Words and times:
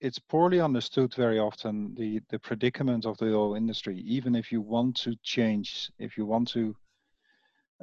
it's 0.00 0.18
poorly 0.18 0.60
understood 0.60 1.14
very 1.14 1.38
often 1.38 1.94
the 1.94 2.20
the 2.30 2.38
predicament 2.38 3.06
of 3.06 3.16
the 3.18 3.34
oil 3.34 3.54
industry. 3.54 3.98
Even 4.00 4.34
if 4.34 4.52
you 4.52 4.60
want 4.60 4.96
to 4.96 5.14
change, 5.22 5.90
if 5.98 6.16
you 6.16 6.26
want 6.26 6.48
to 6.48 6.76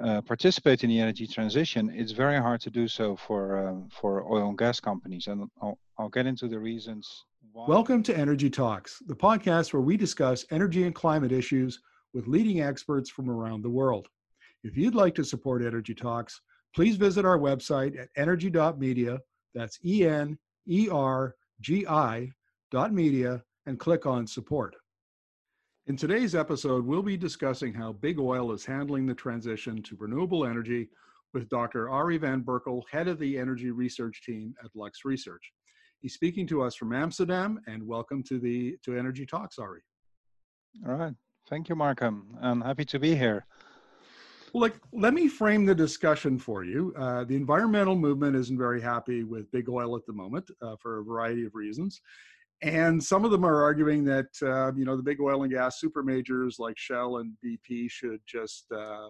uh, 0.04 0.22
participate 0.22 0.84
in 0.84 0.90
the 0.90 1.00
energy 1.00 1.28
transition, 1.28 1.92
it's 1.94 2.12
very 2.12 2.40
hard 2.40 2.62
to 2.62 2.70
do 2.70 2.88
so 2.88 3.16
for 3.16 3.68
uh, 3.68 3.76
for 3.90 4.32
oil 4.32 4.50
and 4.50 4.58
gas 4.58 4.80
companies, 4.80 5.28
and 5.28 5.50
I'll, 5.62 5.78
I'll 5.98 6.10
get 6.10 6.28
into 6.28 6.48
the 6.48 6.60
reasons. 6.60 7.26
Why. 7.52 7.68
Welcome 7.68 8.02
to 8.04 8.14
Energi 8.14 8.52
Talks, 8.52 9.00
the 9.06 9.16
podcast 9.16 9.74
where 9.74 9.82
we 9.82 9.98
discuss 9.98 10.46
energy 10.52 10.84
and 10.86 10.96
climate 10.96 11.32
issues 11.32 11.80
with 12.14 12.28
leading 12.28 12.62
experts 12.62 13.10
from 13.10 13.30
around 13.30 13.64
the 13.64 13.70
world. 13.70 14.08
If 14.64 14.78
you'd 14.78 14.96
like 14.96 15.14
to 15.16 15.24
support 15.24 15.62
Energi 15.62 15.96
Talks, 15.96 16.42
please 16.76 16.96
visit 16.96 17.26
our 17.26 17.38
website 17.38 18.00
at 18.00 18.10
energi.media. 18.18 19.20
That's 19.54 19.78
E 19.84 20.08
N 20.08 20.38
E 20.68 20.90
R 20.90 21.36
gi.media 21.62 23.44
and 23.66 23.80
click 23.80 24.06
on 24.06 24.28
support. 24.28 24.76
In 25.88 25.98
today's 25.98 26.34
episode, 26.34 26.86
we'll 26.86 27.04
be 27.04 27.18
discussing 27.18 27.74
how 27.74 27.94
big 27.94 28.20
oil 28.20 28.54
is 28.54 28.66
handling 28.66 29.06
the 29.06 29.14
transition 29.14 29.82
to 29.84 29.98
renewable 30.00 30.46
energy 30.46 30.88
with 31.34 31.50
Dr. 31.50 31.88
Arij 31.88 32.22
van 32.22 32.42
Berkel, 32.42 32.84
head 32.90 33.08
of 33.08 33.20
the 33.20 33.38
energy 33.38 33.72
research 33.72 34.22
team 34.24 34.54
at 34.64 34.70
Lux 34.76 35.00
Research. 35.04 35.52
He's 36.00 36.14
speaking 36.14 36.48
to 36.48 36.62
us 36.62 36.76
from 36.76 36.94
Amsterdam, 36.94 37.60
and 37.68 37.86
welcome 37.86 38.24
to 38.24 38.40
the 38.40 38.78
to 38.84 38.92
Energi 38.92 39.28
Talks, 39.28 39.58
Ari. 39.58 39.82
All 40.88 40.96
right, 40.96 41.14
thank 41.50 41.70
you, 41.70 41.76
Markham. 41.76 42.38
I'm 42.42 42.62
happy 42.62 42.86
to 42.86 43.00
be 43.00 43.16
here. 43.16 43.46
Like, 44.56 44.76
let 44.92 45.16
me 45.16 45.28
frame 45.28 45.66
the 45.66 45.74
discussion 45.74 46.38
for 46.38 46.64
you. 46.64 46.94
Uh, 46.96 47.24
the 47.24 47.36
environmental 47.36 47.96
movement 47.96 48.36
isn't 48.36 48.58
very 48.58 48.80
happy 48.80 49.24
with 49.24 49.52
big 49.52 49.68
oil 49.68 49.96
at 49.96 50.06
the 50.06 50.14
moment 50.14 50.50
uh, 50.62 50.76
for 50.80 51.00
a 51.00 51.04
variety 51.04 51.44
of 51.44 51.56
reasons. 51.56 52.02
And 52.62 53.04
some 53.04 53.26
of 53.26 53.32
them 53.32 53.44
are 53.44 53.64
arguing 53.64 54.04
that, 54.06 54.28
uh, 54.44 54.72
you 54.76 54.86
know, 54.86 54.96
the 54.96 55.02
big 55.02 55.20
oil 55.20 55.42
and 55.42 55.52
gas 55.52 55.80
super 55.80 56.04
majors 56.04 56.60
like 56.60 56.78
Shell 56.78 57.18
and 57.18 57.34
BP 57.44 57.90
should 57.90 58.22
just, 58.28 58.66
uh, 58.72 59.10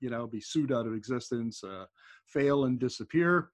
you 0.00 0.10
know, 0.10 0.26
be 0.26 0.42
sued 0.42 0.70
out 0.70 0.86
of 0.86 0.92
existence, 0.92 1.64
uh, 1.64 1.86
fail 2.26 2.66
and 2.66 2.78
disappear. 2.78 3.48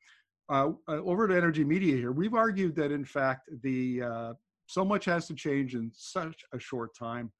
Uh, 0.48 0.72
over 0.88 1.24
at 1.24 1.30
Energi 1.30 1.64
Media 1.64 1.94
here, 1.94 2.10
we've 2.10 2.34
argued 2.34 2.74
that, 2.74 2.90
in 2.90 3.04
fact, 3.04 3.48
the 3.62 4.34
so 4.66 4.84
much 4.84 5.06
has 5.06 5.26
to 5.26 5.34
change 5.34 5.74
in 5.74 5.90
such 5.94 6.44
a 6.52 6.58
short 6.58 6.94
time 6.94 7.32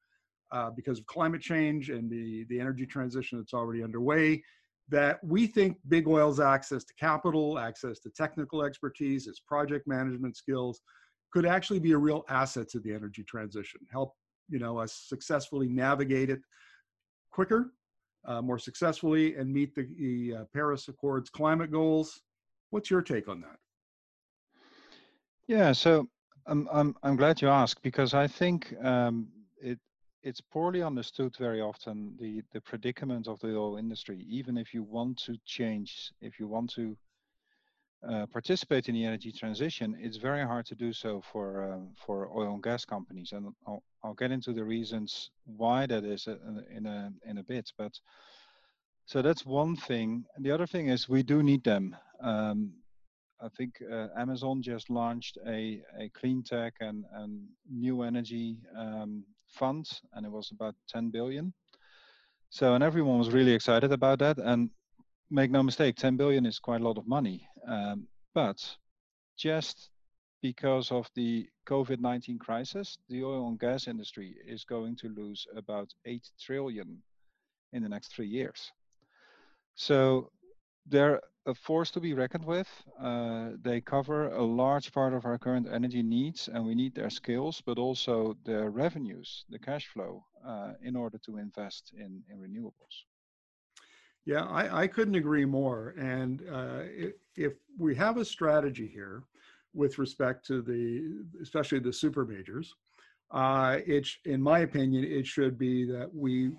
uh, 0.52 0.70
because 0.70 0.98
of 0.98 1.06
climate 1.06 1.40
change 1.40 1.90
and 1.90 2.10
the, 2.10 2.44
the 2.48 2.58
energy 2.58 2.86
transition 2.86 3.38
that's 3.38 3.54
already 3.54 3.82
underway, 3.82 4.42
that 4.88 5.22
we 5.22 5.46
think 5.46 5.76
big 5.88 6.08
oil's 6.08 6.40
access 6.40 6.84
to 6.84 6.94
capital, 6.98 7.58
access 7.58 7.98
to 8.00 8.10
technical 8.10 8.62
expertise, 8.62 9.26
its 9.26 9.40
project 9.40 9.86
management 9.86 10.36
skills 10.36 10.80
could 11.32 11.44
actually 11.44 11.78
be 11.78 11.92
a 11.92 11.98
real 11.98 12.24
asset 12.28 12.68
to 12.70 12.80
the 12.80 12.92
energy 12.92 13.22
transition, 13.22 13.80
help 13.92 14.14
you 14.48 14.58
know 14.58 14.78
us 14.78 15.04
successfully 15.08 15.68
navigate 15.68 16.30
it 16.30 16.40
quicker, 17.30 17.74
uh, 18.26 18.40
more 18.40 18.58
successfully, 18.58 19.36
and 19.36 19.52
meet 19.52 19.74
the, 19.74 19.86
the 19.98 20.36
uh, 20.36 20.44
Paris 20.54 20.88
Accords 20.88 21.28
climate 21.28 21.70
goals. 21.70 22.22
What's 22.70 22.90
your 22.90 23.02
take 23.02 23.28
on 23.28 23.40
that? 23.42 23.56
Yeah, 25.46 25.72
so 25.72 26.08
I'm 26.46 26.66
I'm 26.72 26.96
I'm 27.02 27.16
glad 27.16 27.42
you 27.42 27.48
asked 27.48 27.82
because 27.82 28.14
I 28.14 28.26
think 28.26 28.74
um, 28.82 29.28
it's 30.22 30.40
poorly 30.40 30.82
understood 30.82 31.34
very 31.38 31.60
often 31.60 32.16
the 32.20 32.42
the 32.52 32.60
predicament 32.60 33.28
of 33.28 33.38
the 33.40 33.56
oil 33.56 33.76
industry. 33.76 34.24
Even 34.28 34.56
if 34.56 34.74
you 34.74 34.82
want 34.82 35.18
to 35.18 35.36
change 35.44 36.12
if 36.20 36.38
you 36.38 36.48
want 36.48 36.70
to 36.70 36.96
uh, 38.08 38.26
participate 38.26 38.88
in 38.88 38.94
the 38.94 39.04
energy 39.04 39.32
transition 39.32 39.96
it's 39.98 40.18
very 40.18 40.44
hard 40.46 40.64
to 40.64 40.76
do 40.76 40.92
so 40.92 41.20
for 41.32 41.72
uh, 41.72 41.78
for 42.06 42.28
oil 42.36 42.54
and 42.54 42.62
gas 42.62 42.84
companies. 42.84 43.32
And 43.32 43.52
I'll, 43.66 43.82
I'll 44.04 44.14
get 44.14 44.30
into 44.30 44.52
the 44.52 44.64
reasons 44.64 45.30
why 45.44 45.86
that 45.86 46.04
is 46.04 46.28
uh, 46.28 46.36
in 46.70 46.86
a 46.86 47.12
in 47.24 47.38
a 47.38 47.42
bit 47.42 47.72
but 47.76 47.92
so 49.08 49.22
that's 49.22 49.46
one 49.46 49.74
thing. 49.74 50.26
And 50.36 50.44
the 50.44 50.50
other 50.50 50.66
thing 50.66 50.90
is 50.90 51.08
we 51.08 51.22
do 51.22 51.42
need 51.42 51.64
them. 51.64 51.96
Um, 52.20 52.74
I 53.40 53.48
think 53.48 53.80
uh, 53.90 54.08
Amazon 54.18 54.60
just 54.60 54.90
launched 54.90 55.38
a, 55.46 55.80
a 55.98 56.10
clean 56.10 56.42
tech 56.42 56.74
and, 56.80 57.06
and 57.14 57.46
new 57.70 58.02
energy 58.02 58.58
um, 58.76 59.24
fund, 59.48 59.88
and 60.12 60.24
it 60.26 60.32
was 60.32 60.50
about 60.50 60.74
10 60.88 61.10
billion. 61.10 61.52
So, 62.50 62.74
and 62.74 62.82
everyone 62.82 63.18
was 63.18 63.30
really 63.30 63.52
excited 63.52 63.92
about 63.92 64.18
that. 64.20 64.38
And 64.38 64.70
make 65.30 65.50
no 65.50 65.62
mistake, 65.62 65.96
10 65.96 66.16
billion 66.16 66.46
is 66.46 66.58
quite 66.58 66.80
a 66.80 66.84
lot 66.84 66.98
of 66.98 67.06
money. 67.06 67.46
Um, 67.66 68.06
but 68.34 68.64
just 69.36 69.90
because 70.40 70.90
of 70.90 71.08
the 71.14 71.48
COVID 71.66 72.00
19 72.00 72.38
crisis, 72.38 72.98
the 73.08 73.24
oil 73.24 73.48
and 73.48 73.58
gas 73.58 73.88
industry 73.88 74.36
is 74.46 74.64
going 74.64 74.96
to 74.96 75.08
lose 75.08 75.46
about 75.56 75.92
8 76.06 76.26
trillion 76.40 77.02
in 77.72 77.82
the 77.82 77.88
next 77.88 78.14
three 78.14 78.28
years. 78.28 78.72
So, 79.74 80.30
they're 80.86 81.20
a 81.48 81.54
force 81.54 81.90
to 81.90 82.00
be 82.00 82.12
reckoned 82.12 82.44
with. 82.44 82.68
Uh, 83.00 83.50
they 83.62 83.80
cover 83.80 84.28
a 84.28 84.44
large 84.44 84.92
part 84.92 85.14
of 85.14 85.24
our 85.24 85.38
current 85.38 85.66
energy 85.72 86.02
needs, 86.02 86.48
and 86.52 86.64
we 86.64 86.74
need 86.74 86.94
their 86.94 87.10
skills, 87.10 87.62
but 87.64 87.78
also 87.78 88.36
their 88.44 88.70
revenues, 88.70 89.44
the 89.48 89.58
cash 89.58 89.86
flow, 89.86 90.24
uh, 90.46 90.72
in 90.82 90.94
order 90.94 91.18
to 91.18 91.38
invest 91.38 91.92
in, 91.96 92.22
in 92.30 92.38
renewables. 92.38 92.96
Yeah, 94.26 94.44
I, 94.44 94.82
I 94.82 94.86
couldn't 94.86 95.14
agree 95.14 95.46
more. 95.46 95.94
And 95.98 96.42
uh, 96.52 96.82
if, 97.34 97.54
we 97.78 97.94
have 97.94 98.18
a 98.18 98.24
strategy 98.24 98.86
here 98.86 99.22
with 99.72 99.98
respect 99.98 100.46
to 100.48 100.60
the, 100.60 101.24
especially 101.40 101.78
the 101.78 101.92
super 101.92 102.26
majors, 102.26 102.74
uh, 103.30 103.78
it, 103.86 104.06
in 104.26 104.42
my 104.42 104.60
opinion, 104.60 105.04
it 105.04 105.26
should 105.26 105.58
be 105.58 105.86
that 105.86 106.14
we 106.14 106.50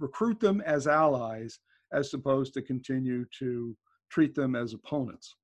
recruit 0.00 0.40
them 0.40 0.60
as 0.62 0.88
allies 0.88 1.60
as 1.92 2.12
opposed 2.14 2.54
to 2.54 2.62
continue 2.62 3.24
to 3.38 3.76
treat 4.12 4.34
them 4.34 4.54
as 4.54 4.74
opponents. 4.74 5.36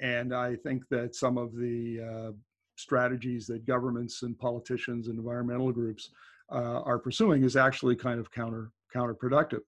And 0.00 0.34
I 0.34 0.56
think 0.56 0.84
that 0.90 1.14
some 1.14 1.36
of 1.36 1.54
the 1.56 2.00
uh, 2.00 2.32
strategies 2.76 3.46
that 3.48 3.66
governments 3.66 4.22
and 4.22 4.38
politicians 4.38 5.08
and 5.08 5.18
environmental 5.18 5.72
groups 5.72 6.10
uh, 6.52 6.80
are 6.82 6.98
pursuing 6.98 7.42
is 7.42 7.56
actually 7.56 7.96
kind 7.96 8.20
of 8.20 8.30
counter 8.30 8.70
counterproductive. 8.94 9.60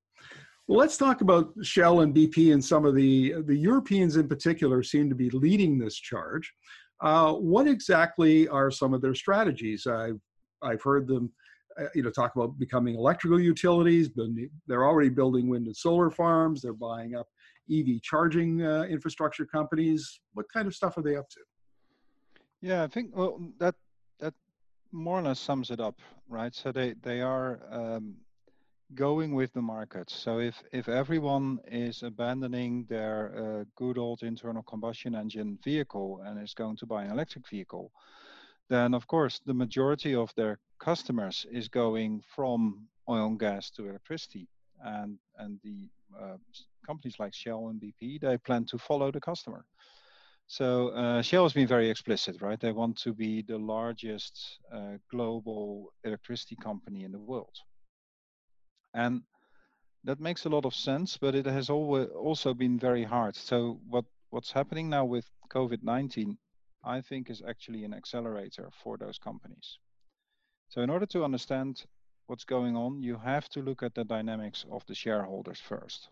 Well, 0.69 0.79
let's 0.79 0.97
talk 0.97 1.23
about 1.23 1.53
Shell 1.63 2.01
and 2.01 2.15
BP 2.15 2.53
and 2.53 2.65
some 2.65 2.85
of 2.85 2.95
the 2.95 3.43
the 3.47 3.57
Europeans 3.57 4.17
in 4.17 4.29
particular 4.29 4.83
seem 4.83 5.09
to 5.09 5.15
be 5.15 5.31
leading 5.31 5.79
this 5.79 5.97
charge. 5.97 6.53
Uh, 7.01 7.33
what 7.33 7.67
exactly 7.67 8.49
are 8.49 8.71
some 8.71 8.93
of 8.95 9.01
their 9.01 9.15
strategies? 9.15 9.87
I've 9.87 10.21
I've 10.63 10.83
heard 10.83 11.09
them, 11.09 11.33
uh, 11.81 11.87
you 11.95 12.03
know, 12.03 12.11
talk 12.11 12.37
about 12.37 12.59
becoming 12.59 12.95
electrical 12.97 13.41
utilities. 13.41 14.11
They're 14.67 14.87
already 14.87 15.09
building 15.09 15.49
wind 15.49 15.67
and 15.67 15.77
solar 15.77 16.11
farms. 16.11 16.61
They're 16.61 16.73
buying 16.73 17.15
up 17.15 17.29
EV 17.71 18.03
charging 18.03 18.63
uh, 18.63 18.83
infrastructure 18.89 19.47
companies? 19.47 20.21
What 20.35 20.47
kind 20.53 20.67
of 20.67 20.75
stuff 20.75 20.97
are 20.97 21.03
they 21.03 21.17
up 21.17 21.29
to? 21.31 21.41
Yeah, 22.61 22.83
I 22.83 22.89
think 22.89 23.15
well 23.15 23.41
that 23.59 23.75
that 24.19 24.35
more 24.93 25.19
or 25.19 25.23
less 25.23 25.41
sums 25.41 25.71
it 25.71 25.81
up, 25.81 26.01
right? 26.29 26.55
So 26.55 26.73
they 26.73 26.95
they 27.03 27.21
are 27.21 27.61
um, 27.71 28.17
going 28.95 29.35
with 29.35 29.53
the 29.53 29.63
market. 29.63 30.11
So 30.11 30.39
if 30.41 30.63
if 30.73 30.89
everyone 30.89 31.59
is 31.67 32.03
abandoning 32.03 32.87
their 32.89 33.33
uh, 33.37 33.65
good 33.77 33.99
old 33.99 34.23
internal 34.23 34.63
combustion 34.63 35.15
engine 35.15 35.59
vehicle 35.63 36.23
and 36.25 36.43
is 36.43 36.55
going 36.55 36.77
to 36.79 36.87
buy 36.87 37.05
an 37.05 37.11
electric 37.11 37.49
vehicle, 37.49 37.93
then 38.69 38.95
of 38.95 39.07
course 39.07 39.41
the 39.45 39.55
majority 39.55 40.15
of 40.15 40.33
their 40.35 40.59
customers 40.79 41.47
is 41.51 41.69
going 41.69 42.23
from 42.35 42.87
oil 43.09 43.27
and 43.27 43.41
gas 43.41 43.71
to 43.71 43.89
electricity, 43.89 44.49
and 44.83 45.19
and 45.39 45.61
the 45.63 45.89
companies 46.87 47.17
like 47.19 47.35
Shell 47.35 47.69
and 47.69 47.81
BP, 47.81 48.21
they 48.21 48.39
plan 48.39 48.65
to 48.67 48.79
follow 48.79 49.11
the 49.11 49.21
customer. 49.21 49.65
So 50.47 50.89
uh, 50.89 51.21
Shell 51.21 51.43
has 51.43 51.53
been 51.53 51.69
very 51.69 51.91
explicit, 51.91 52.41
right? 52.41 52.59
They 52.59 52.73
want 52.73 52.97
to 53.03 53.13
be 53.13 53.43
the 53.43 53.59
largest 53.59 54.61
uh, 54.73 54.97
global 55.11 55.93
electricity 56.05 56.57
company 56.57 57.05
in 57.05 57.13
the 57.13 57.19
world. 57.19 57.55
And 58.95 59.23
that 60.05 60.21
makes 60.21 60.47
a 60.47 60.49
lot 60.49 60.65
of 60.65 60.75
sense, 60.75 61.19
but 61.19 61.35
it 61.35 61.45
has 61.45 61.69
also 61.69 62.55
been 62.55 62.79
very 62.79 63.05
hard. 63.05 63.37
So 63.37 63.81
what, 63.87 64.07
what's 64.31 64.51
happening 64.51 64.89
now 64.89 65.05
with 65.05 65.27
COVID-19, 65.51 66.39
I 66.83 67.03
think 67.03 67.29
is 67.29 67.43
actually 67.47 67.85
an 67.85 67.93
accelerator 67.93 68.71
for 68.83 68.97
those 68.97 69.19
companies. 69.19 69.79
So 70.71 70.81
in 70.81 70.89
order 70.89 71.07
to 71.07 71.25
understand 71.25 71.85
what's 72.29 72.45
going 72.45 72.77
on, 72.77 73.03
you 73.03 73.19
have 73.19 73.49
to 73.49 73.61
look 73.63 73.83
at 73.83 73.95
the 73.95 74.05
dynamics 74.05 74.65
of 74.71 74.85
the 74.87 74.95
shareholders 74.95 75.61
first. 75.61 76.09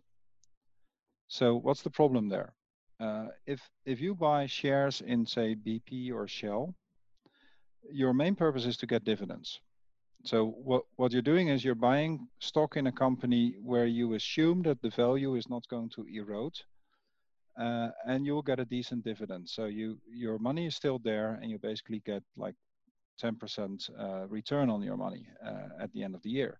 So 1.29 1.57
what's 1.57 1.83
the 1.83 1.91
problem 1.91 2.29
there? 2.29 2.55
Uh, 2.99 3.27
if 3.47 3.61
if 3.85 4.01
you 4.01 4.15
buy 4.15 4.47
shares 4.47 5.03
in 5.03 5.27
say 5.27 5.55
BP 5.55 6.13
or 6.13 6.27
Shell, 6.27 6.75
your 7.93 8.15
main 8.15 8.35
purpose 8.35 8.65
is 8.65 8.77
to 8.79 8.87
get 8.87 9.05
dividends. 9.05 9.61
So 10.25 10.47
what 10.47 10.85
what 10.97 11.13
you're 11.13 11.31
doing 11.35 11.49
is 11.49 11.65
you're 11.65 11.75
buying 11.91 12.29
stock 12.41 12.77
in 12.77 12.87
a 12.87 12.93
company 12.93 13.57
where 13.63 13.87
you 13.87 14.15
assume 14.15 14.63
that 14.63 14.81
the 14.81 14.91
value 14.91 15.37
is 15.37 15.49
not 15.49 15.69
going 15.69 15.91
to 15.91 16.07
erode, 16.07 16.59
uh, 17.61 17.91
and 18.07 18.25
you'll 18.25 18.43
get 18.43 18.61
a 18.61 18.65
decent 18.65 19.05
dividend. 19.05 19.49
So 19.49 19.67
you 19.67 19.99
your 20.09 20.39
money 20.39 20.67
is 20.67 20.75
still 20.75 20.99
there, 20.99 21.39
and 21.43 21.51
you 21.51 21.59
basically 21.59 22.01
get 22.07 22.23
like 22.37 22.57
10% 23.19 23.91
uh, 23.99 24.27
return 24.29 24.71
on 24.71 24.83
your 24.83 24.97
money 24.97 25.27
uh, 25.45 25.69
at 25.81 25.93
the 25.93 26.03
end 26.03 26.15
of 26.15 26.23
the 26.23 26.31
year. 26.31 26.59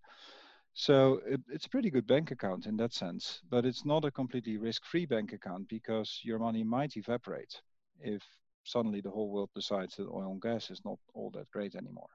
So 0.75 1.21
it, 1.27 1.41
it's 1.49 1.67
a 1.67 1.71
pretty 1.71 1.91
good 1.91 2.07
bank 2.07 2.31
account 2.31 2.67
in 2.67 2.77
that 2.77 2.93
sense, 2.93 3.41
but 3.49 3.65
it's 3.65 3.85
not 3.85 4.05
a 4.05 4.11
completely 4.11 4.59
risk-free 4.59 5.07
bank 5.07 5.33
account 5.33 5.69
because 5.69 6.21
your 6.23 6.39
money 6.39 6.65
might 6.65 6.97
evaporate 6.97 7.63
if 8.01 8.23
suddenly 8.65 9.01
the 9.01 9.11
whole 9.11 9.31
world 9.31 9.51
decides 9.55 9.97
that 9.97 10.09
oil 10.09 10.33
and 10.33 10.43
gas 10.43 10.71
is 10.71 10.85
not 10.85 10.99
all 11.15 11.31
that 11.31 11.51
great 11.51 11.75
anymore, 11.75 12.11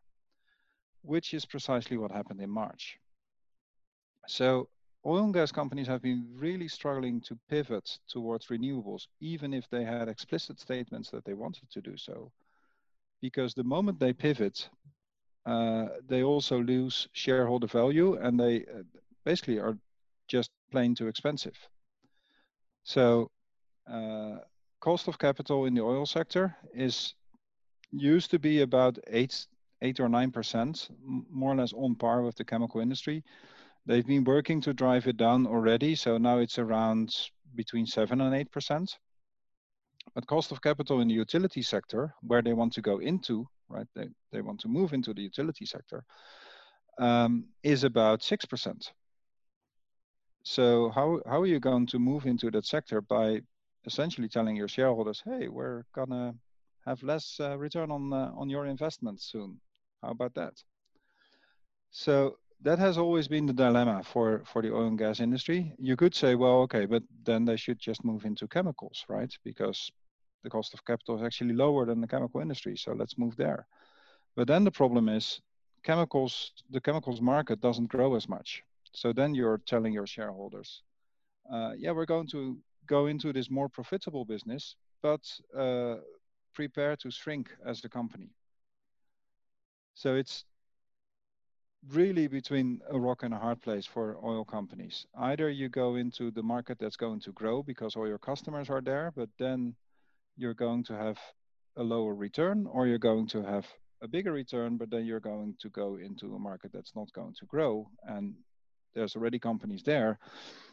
which 1.02 1.34
is 1.34 1.46
precisely 1.46 1.98
what 1.98 2.12
happened 2.12 2.42
in 2.42 2.50
March. 2.50 3.00
So 4.28 4.70
oil 5.06 5.24
and 5.24 5.34
gas 5.34 5.52
companies 5.52 5.88
have 5.88 6.02
been 6.04 6.28
really 6.36 6.68
struggling 6.68 7.22
to 7.22 7.40
pivot 7.50 7.98
towards 8.08 8.48
renewables, 8.48 9.08
even 9.20 9.54
if 9.54 9.68
they 9.70 9.84
had 9.84 10.08
explicit 10.08 10.60
statements 10.60 11.10
that 11.10 11.26
they 11.26 11.34
wanted 11.34 11.70
to 11.72 11.82
do 11.82 11.98
so. 11.98 12.32
Because 13.22 13.54
the 13.54 13.64
moment 13.64 14.00
they 14.00 14.14
pivot, 14.14 14.70
uh, 15.46 15.88
they 16.08 16.24
also 16.24 16.62
lose 16.62 17.08
shareholder 17.14 17.68
value 17.68 18.16
and 18.16 18.40
they 18.40 18.62
uh, 18.66 18.84
basically 19.26 19.60
are 19.60 19.78
just 20.28 20.52
plain 20.72 20.96
too 20.96 21.08
expensive. 21.08 21.58
So, 22.84 23.30
uh, 23.92 24.38
cost 24.80 25.08
of 25.08 25.20
capital 25.20 25.66
in 25.66 25.74
the 25.76 25.82
oil 25.82 26.06
sector 26.06 26.56
is 26.74 27.14
used 27.92 28.32
to 28.32 28.40
be 28.40 28.62
about 28.62 28.98
eight, 29.08 29.46
eight 29.82 30.00
or 30.00 30.10
nine 30.10 30.32
percent, 30.32 30.90
more 31.04 31.54
or 31.54 31.56
less 31.56 31.74
on 31.74 31.96
par 31.96 32.24
with 32.24 32.36
the 32.36 32.46
chemical 32.46 32.82
industry. 32.82 33.24
They've 33.86 34.06
been 34.06 34.24
working 34.24 34.62
to 34.62 34.74
drive 34.74 35.08
it 35.08 35.18
down 35.18 35.48
already, 35.48 35.96
so 35.96 36.18
now 36.18 36.38
it's 36.38 36.60
around 36.60 37.16
between 37.56 37.86
7 37.86 38.22
and 38.22 38.34
8%. 38.50 38.98
But 40.14 40.28
cost 40.28 40.52
of 40.52 40.62
capital 40.62 41.00
in 41.02 41.08
the 41.08 41.14
utility 41.14 41.62
sector, 41.62 42.14
where 42.22 42.42
they 42.42 42.54
want 42.54 42.74
to 42.74 42.82
go 42.82 43.00
into, 43.00 43.48
right, 43.70 43.88
they, 43.96 44.10
they 44.32 44.42
want 44.42 44.60
to 44.62 44.68
move 44.68 44.94
into 44.94 45.14
the 45.14 45.22
utility 45.22 45.66
sector, 45.66 46.04
um, 47.00 47.46
is 47.64 47.84
about 47.84 48.22
6%. 48.22 48.92
So 50.44 50.90
how, 50.90 51.22
how 51.26 51.42
are 51.42 51.46
you 51.46 51.60
going 51.60 51.86
to 51.88 52.00
move 52.00 52.26
into 52.26 52.52
that 52.52 52.66
sector 52.66 53.00
by 53.02 53.42
essentially 53.86 54.28
telling 54.28 54.56
your 54.56 54.68
shareholders, 54.68 55.22
hey, 55.26 55.48
we're 55.48 55.84
gonna 55.94 56.36
have 56.86 57.02
less 57.04 57.40
uh, 57.40 57.58
return 57.58 57.92
on 57.92 58.12
uh, 58.14 58.32
on 58.36 58.50
your 58.50 58.66
investment 58.66 59.22
soon. 59.22 59.60
How 60.02 60.12
about 60.12 60.34
that? 60.36 60.54
So 61.92 62.38
that 62.62 62.80
has 62.80 62.98
always 62.98 63.28
been 63.28 63.46
the 63.46 63.54
dilemma 63.54 64.04
for, 64.04 64.44
for 64.46 64.62
the 64.62 64.74
oil 64.74 64.88
and 64.88 64.98
gas 64.98 65.20
industry. 65.20 65.74
You 65.80 65.96
could 65.96 66.14
say, 66.14 66.36
well, 66.36 66.62
okay, 66.62 66.86
but 66.86 67.04
then 67.26 67.44
they 67.44 67.58
should 67.58 67.80
just 67.80 68.06
move 68.06 68.24
into 68.26 68.48
chemicals, 68.48 69.04
right? 69.10 69.34
Because 69.44 69.92
the 70.44 70.50
cost 70.50 70.74
of 70.74 70.86
capital 70.86 71.18
is 71.18 71.24
actually 71.24 71.54
lower 71.54 71.86
than 71.86 72.02
the 72.02 72.08
chemical 72.08 72.42
industry. 72.42 72.76
So 72.78 72.94
let's 72.94 73.18
move 73.18 73.36
there. 73.36 73.68
But 74.36 74.48
then 74.48 74.64
the 74.64 74.72
problem 74.72 75.10
is 75.10 75.42
chemicals, 75.84 76.52
the 76.70 76.82
chemicals 76.82 77.22
market 77.22 77.62
doesn't 77.62 77.90
grow 77.90 78.16
as 78.16 78.28
much. 78.30 78.64
So 78.94 79.14
then 79.14 79.36
you're 79.36 79.62
telling 79.66 79.94
your 79.94 80.08
shareholders, 80.08 80.84
uh, 81.52 81.72
yeah, 81.78 81.92
we're 81.92 82.06
going 82.06 82.28
to 82.28 82.58
go 82.88 83.08
into 83.08 83.32
this 83.34 83.50
more 83.50 83.70
profitable 83.70 84.26
business, 84.26 84.76
but 85.02 85.22
uh, 85.58 85.96
prepare 86.54 86.96
to 86.98 87.12
shrink 87.12 87.50
as 87.66 87.82
the 87.82 87.90
company. 87.90 88.30
So 89.96 90.16
it's 90.16 90.46
really 91.90 92.28
between 92.28 92.82
a 92.90 93.00
rock 93.00 93.24
and 93.24 93.34
a 93.34 93.38
hard 93.38 93.62
place 93.62 93.86
for 93.86 94.18
oil 94.24 94.46
companies. 94.46 95.06
Either 95.18 95.50
you 95.50 95.70
go 95.70 95.96
into 95.96 96.32
the 96.32 96.44
market 96.44 96.78
that's 96.80 96.96
going 96.96 97.20
to 97.22 97.32
grow 97.32 97.64
because 97.64 97.96
all 97.96 98.08
your 98.08 98.20
customers 98.20 98.70
are 98.70 98.82
there, 98.82 99.12
but 99.16 99.30
then 99.40 99.76
you're 100.38 100.54
going 100.54 100.84
to 100.86 100.94
have 100.94 101.20
a 101.78 101.84
lower 101.84 102.14
return, 102.14 102.68
or 102.72 102.88
you're 102.88 102.98
going 102.98 103.28
to 103.28 103.42
have 103.44 103.66
a 104.04 104.08
bigger 104.08 104.32
return, 104.32 104.78
but 104.78 104.90
then 104.90 105.06
you're 105.06 105.20
going 105.20 105.56
to 105.62 105.70
go 105.70 105.98
into 105.98 106.36
a 106.36 106.40
market 106.40 106.72
that's 106.74 106.96
not 106.96 107.12
going 107.14 107.34
to 107.40 107.46
grow. 107.46 107.88
And 108.08 108.34
there's 108.94 109.16
already 109.16 109.40
companies 109.40 109.84
there. 109.84 110.20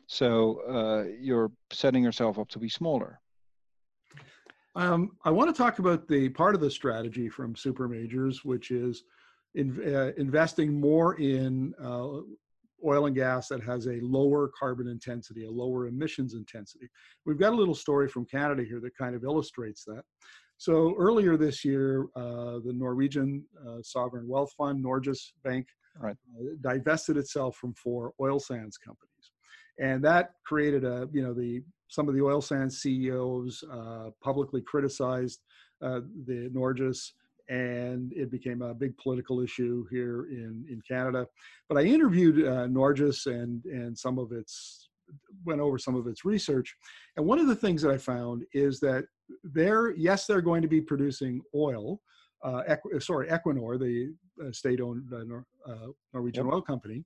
So 0.07 0.63
uh, 0.69 1.11
you're 1.21 1.53
setting 1.71 2.03
yourself 2.03 2.39
up 2.39 2.49
to 2.49 2.59
be 2.59 2.69
smaller. 2.69 3.21
Um, 4.75 5.13
I 5.25 5.31
want 5.31 5.55
to 5.55 5.63
talk 5.63 5.79
about 5.79 6.09
the 6.09 6.29
part 6.31 6.55
of 6.55 6.61
the 6.61 6.71
strategy 6.71 7.29
from 7.29 7.55
super 7.57 7.89
majors, 7.89 8.45
which 8.45 8.71
is 8.71 9.05
in, 9.55 9.95
uh, 9.95 10.13
investing 10.17 10.81
more 10.81 11.19
in 11.19 11.75
uh, 11.83 12.21
oil 12.87 13.07
and 13.07 13.15
gas 13.15 13.49
that 13.49 13.63
has 13.63 13.87
a 13.87 13.99
lower 14.03 14.51
carbon 14.59 14.89
intensity, 14.89 15.45
a 15.45 15.51
lower 15.51 15.87
emissions 15.87 16.35
intensity. 16.35 16.89
We've 17.27 17.39
got 17.39 17.53
a 17.53 17.57
little 17.57 17.75
story 17.75 18.09
from 18.09 18.25
Canada 18.27 18.63
here 18.65 18.81
that 18.81 18.97
kind 18.97 19.15
of 19.15 19.25
illustrates 19.25 19.85
that. 19.85 20.03
So 20.59 20.95
earlier 20.99 21.37
this 21.37 21.65
year, 21.65 22.07
uh, 22.17 22.59
the 22.65 22.73
Norwegian 22.75 23.45
uh, 23.67 23.79
sovereign 23.83 24.27
wealth 24.27 24.53
fund, 24.59 24.85
Norges 24.85 25.33
Bank, 25.45 25.67
right. 26.01 26.17
Uh, 26.37 26.55
divested 26.61 27.17
itself 27.17 27.57
from 27.57 27.75
four 27.75 28.13
oil 28.21 28.41
sands 28.41 28.77
companies, 28.77 29.31
and 29.81 30.03
that 30.05 30.31
created 30.45 30.85
a 30.85 31.09
you 31.13 31.23
know 31.23 31.33
the 31.33 31.63
some 31.87 32.09
of 32.09 32.15
the 32.15 32.21
oil 32.21 32.41
sands 32.41 32.79
CEOs 32.79 33.63
uh, 33.73 34.11
publicly 34.23 34.61
criticized 34.61 35.41
the 35.81 36.51
Norges 36.53 37.13
and 37.49 38.13
it 38.13 38.31
became 38.31 38.63
a 38.63 38.75
big 38.75 38.97
political 38.99 39.41
issue 39.41 39.87
here 39.91 40.27
in, 40.31 40.65
in 40.69 40.83
Canada. 40.87 41.27
But 41.69 41.79
I 41.79 41.83
interviewed 41.83 42.47
uh, 42.47 42.67
Norges 42.67 43.27
and, 43.27 43.65
and 43.65 43.99
some 43.99 44.19
of 44.19 44.33
its, 44.33 44.91
went 45.47 45.61
over 45.61 45.79
some 45.79 45.95
of 45.95 46.07
its 46.07 46.25
research. 46.25 46.75
And 47.17 47.27
one 47.27 47.39
of 47.39 47.47
the 47.47 47.57
things 47.57 47.81
that 47.83 47.91
I 47.91 47.99
found 47.99 48.45
is 48.53 48.81
that 48.81 49.05
they're, 49.43 49.93
yes, 49.93 50.27
they're 50.27 50.43
going 50.43 50.63
to 50.63 50.69
be 50.69 50.81
producing 50.81 51.41
oil. 51.55 52.01
Uh, 52.45 52.63
Equ- 52.69 53.03
sorry, 53.03 53.29
Equinor, 53.29 53.79
the 53.79 54.15
uh, 54.47 54.53
state-owned 54.53 55.11
uh, 55.13 55.25
Nor- 55.27 55.47
uh, 55.67 55.89
Norwegian 56.13 56.45
yep. 56.45 56.55
oil 56.55 56.63
company. 56.63 57.05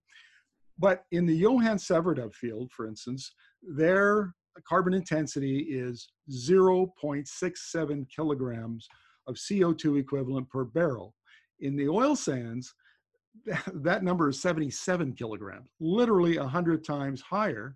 But 0.78 1.04
in 1.12 1.26
the 1.26 1.34
Johan 1.34 1.76
Sverdrup 1.76 2.34
field, 2.34 2.72
for 2.72 2.88
instance, 2.88 3.32
their 3.62 4.34
carbon 4.68 4.92
intensity 4.92 5.58
is 5.70 6.08
0.67 6.30 8.06
kilograms 8.14 8.88
of 9.26 9.36
CO2 9.36 9.98
equivalent 9.98 10.48
per 10.48 10.64
barrel. 10.64 11.14
In 11.60 11.76
the 11.76 11.88
oil 11.88 12.16
sands, 12.16 12.74
that 13.74 14.04
number 14.04 14.28
is 14.28 14.40
77 14.40 15.14
kilograms, 15.14 15.68
literally 15.80 16.38
100 16.38 16.84
times 16.84 17.20
higher. 17.20 17.74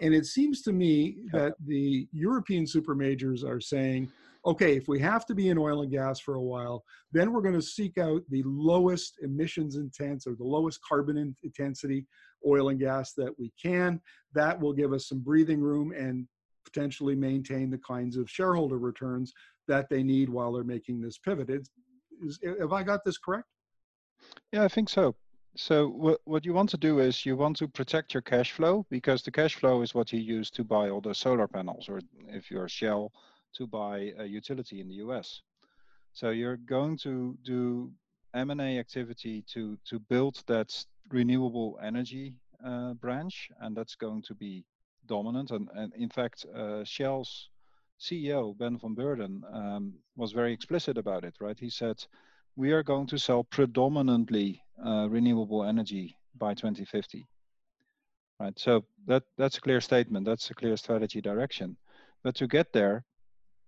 And 0.00 0.14
it 0.14 0.26
seems 0.26 0.62
to 0.62 0.72
me 0.72 1.18
that 1.32 1.54
the 1.66 2.08
European 2.12 2.66
super 2.66 2.94
majors 2.94 3.42
are 3.42 3.60
saying, 3.60 4.10
okay, 4.46 4.76
if 4.76 4.86
we 4.86 5.00
have 5.00 5.26
to 5.26 5.34
be 5.34 5.48
in 5.48 5.58
oil 5.58 5.82
and 5.82 5.90
gas 5.90 6.20
for 6.20 6.34
a 6.34 6.42
while, 6.42 6.84
then 7.12 7.32
we're 7.32 7.42
going 7.42 7.54
to 7.54 7.62
seek 7.62 7.98
out 7.98 8.22
the 8.30 8.42
lowest 8.46 9.14
emissions 9.22 9.76
intense 9.76 10.26
or 10.26 10.34
the 10.36 10.44
lowest 10.44 10.80
carbon 10.82 11.34
intensity 11.42 12.06
oil 12.46 12.68
and 12.68 12.78
gas 12.78 13.14
that 13.14 13.36
we 13.38 13.52
can. 13.60 14.00
That 14.34 14.60
will 14.60 14.72
give 14.72 14.92
us 14.92 15.08
some 15.08 15.18
breathing 15.18 15.60
room 15.60 15.92
and 15.92 16.28
potentially 16.64 17.16
maintain 17.16 17.70
the 17.70 17.78
kinds 17.78 18.16
of 18.16 18.30
shareholder 18.30 18.78
returns 18.78 19.32
that 19.68 19.88
they 19.88 20.02
need 20.02 20.28
while 20.28 20.52
they're 20.52 20.64
making 20.64 21.00
this 21.00 21.18
pivot. 21.18 21.48
Is, 21.50 21.70
is, 22.22 22.38
have 22.60 22.72
I 22.72 22.82
got 22.82 23.04
this 23.04 23.18
correct? 23.18 23.46
Yeah, 24.52 24.64
I 24.64 24.68
think 24.68 24.88
so. 24.88 25.14
So 25.56 25.88
what, 25.88 26.20
what 26.24 26.44
you 26.44 26.52
want 26.52 26.70
to 26.70 26.76
do 26.76 27.00
is 27.00 27.24
you 27.26 27.36
want 27.36 27.56
to 27.58 27.68
protect 27.68 28.14
your 28.14 28.20
cash 28.20 28.52
flow 28.52 28.86
because 28.90 29.22
the 29.22 29.30
cash 29.30 29.54
flow 29.56 29.82
is 29.82 29.94
what 29.94 30.12
you 30.12 30.20
use 30.20 30.50
to 30.52 30.64
buy 30.64 30.88
all 30.90 31.00
the 31.00 31.14
solar 31.14 31.48
panels 31.48 31.88
or 31.88 32.00
if 32.28 32.50
you're 32.50 32.68
Shell 32.68 33.12
to 33.54 33.66
buy 33.66 34.12
a 34.18 34.24
utility 34.24 34.80
in 34.80 34.88
the 34.88 34.96
US. 34.96 35.42
So 36.12 36.30
you're 36.30 36.58
going 36.58 36.96
to 36.98 37.36
do 37.44 37.90
M&A 38.34 38.78
activity 38.78 39.44
to, 39.52 39.76
to 39.86 39.98
build 39.98 40.42
that 40.46 40.72
renewable 41.08 41.78
energy 41.82 42.34
uh, 42.64 42.94
branch 42.94 43.50
and 43.60 43.76
that's 43.76 43.96
going 43.96 44.22
to 44.22 44.34
be 44.34 44.64
dominant. 45.06 45.50
And, 45.50 45.68
and 45.74 45.92
in 45.94 46.08
fact, 46.08 46.44
uh, 46.54 46.84
Shell's 46.84 47.48
CEO, 48.00 48.56
Ben 48.56 48.78
van 48.78 48.94
Beurden, 48.94 49.42
um, 49.52 49.94
was 50.16 50.32
very 50.32 50.52
explicit 50.52 50.96
about 50.98 51.24
it, 51.24 51.34
right? 51.40 51.58
He 51.58 51.70
said, 51.70 52.04
we 52.56 52.72
are 52.72 52.82
going 52.82 53.06
to 53.08 53.18
sell 53.18 53.44
predominantly 53.44 54.62
uh, 54.84 55.08
renewable 55.08 55.64
energy 55.64 56.16
by 56.36 56.54
2050. 56.54 57.26
Right, 58.40 58.56
so 58.58 58.84
that, 59.06 59.24
that's 59.36 59.58
a 59.58 59.60
clear 59.60 59.80
statement, 59.80 60.24
that's 60.24 60.50
a 60.50 60.54
clear 60.54 60.76
strategy 60.76 61.20
direction. 61.20 61.76
But 62.22 62.36
to 62.36 62.46
get 62.46 62.72
there, 62.72 63.04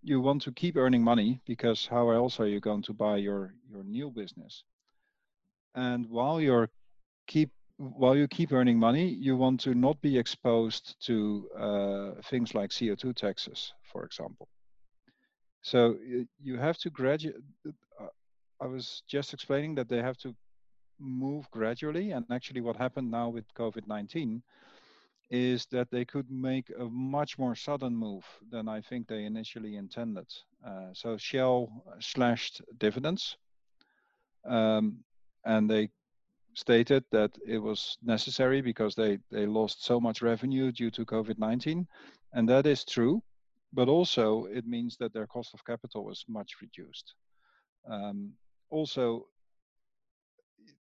you 0.02 0.20
want 0.20 0.42
to 0.42 0.52
keep 0.52 0.76
earning 0.76 1.02
money 1.02 1.40
because 1.46 1.86
how 1.86 2.10
else 2.10 2.38
are 2.40 2.46
you 2.46 2.60
going 2.60 2.82
to 2.82 2.92
buy 2.92 3.16
your, 3.16 3.54
your 3.68 3.82
new 3.82 4.10
business? 4.10 4.64
And 5.74 6.06
while 6.06 6.40
you're 6.40 6.70
keep 7.26 7.50
while 7.80 8.14
you 8.14 8.28
keep 8.28 8.52
earning 8.52 8.78
money, 8.78 9.08
you 9.08 9.36
want 9.36 9.60
to 9.60 9.74
not 9.74 9.98
be 10.02 10.18
exposed 10.18 10.96
to 11.06 11.48
uh, 11.58 12.10
things 12.24 12.54
like 12.54 12.70
CO2 12.70 13.16
taxes, 13.16 13.72
for 13.90 14.04
example. 14.04 14.48
So 15.62 15.96
you 16.38 16.58
have 16.58 16.76
to 16.78 16.90
graduate. 16.90 17.36
Uh, 17.66 18.06
I 18.60 18.66
was 18.66 19.02
just 19.08 19.32
explaining 19.32 19.74
that 19.76 19.88
they 19.88 20.02
have 20.02 20.18
to 20.18 20.34
move 20.98 21.50
gradually. 21.50 22.10
And 22.10 22.26
actually, 22.30 22.60
what 22.60 22.76
happened 22.76 23.10
now 23.10 23.30
with 23.30 23.44
COVID 23.54 23.86
19 23.86 24.42
is 25.30 25.66
that 25.70 25.90
they 25.90 26.04
could 26.04 26.30
make 26.30 26.70
a 26.78 26.84
much 26.84 27.38
more 27.38 27.54
sudden 27.54 27.96
move 27.96 28.24
than 28.50 28.68
I 28.68 28.82
think 28.82 29.06
they 29.06 29.24
initially 29.24 29.76
intended. 29.76 30.26
Uh, 30.66 30.88
so 30.92 31.16
Shell 31.16 31.68
slashed 32.00 32.60
dividends, 32.78 33.36
um, 34.44 34.98
and 35.44 35.70
they 35.70 35.88
stated 36.54 37.04
that 37.10 37.30
it 37.46 37.58
was 37.58 37.98
necessary 38.02 38.60
because 38.60 38.94
they 38.94 39.18
they 39.30 39.46
lost 39.46 39.84
so 39.84 40.00
much 40.00 40.22
revenue 40.22 40.72
due 40.72 40.90
to 40.90 41.04
COVID-19, 41.04 41.86
and 42.32 42.48
that 42.48 42.66
is 42.66 42.84
true. 42.84 43.22
But 43.72 43.88
also, 43.88 44.46
it 44.46 44.66
means 44.66 44.96
that 44.96 45.12
their 45.12 45.26
cost 45.26 45.54
of 45.54 45.64
capital 45.64 46.04
was 46.04 46.24
much 46.28 46.56
reduced. 46.60 47.14
Um, 47.88 48.32
also, 48.68 49.26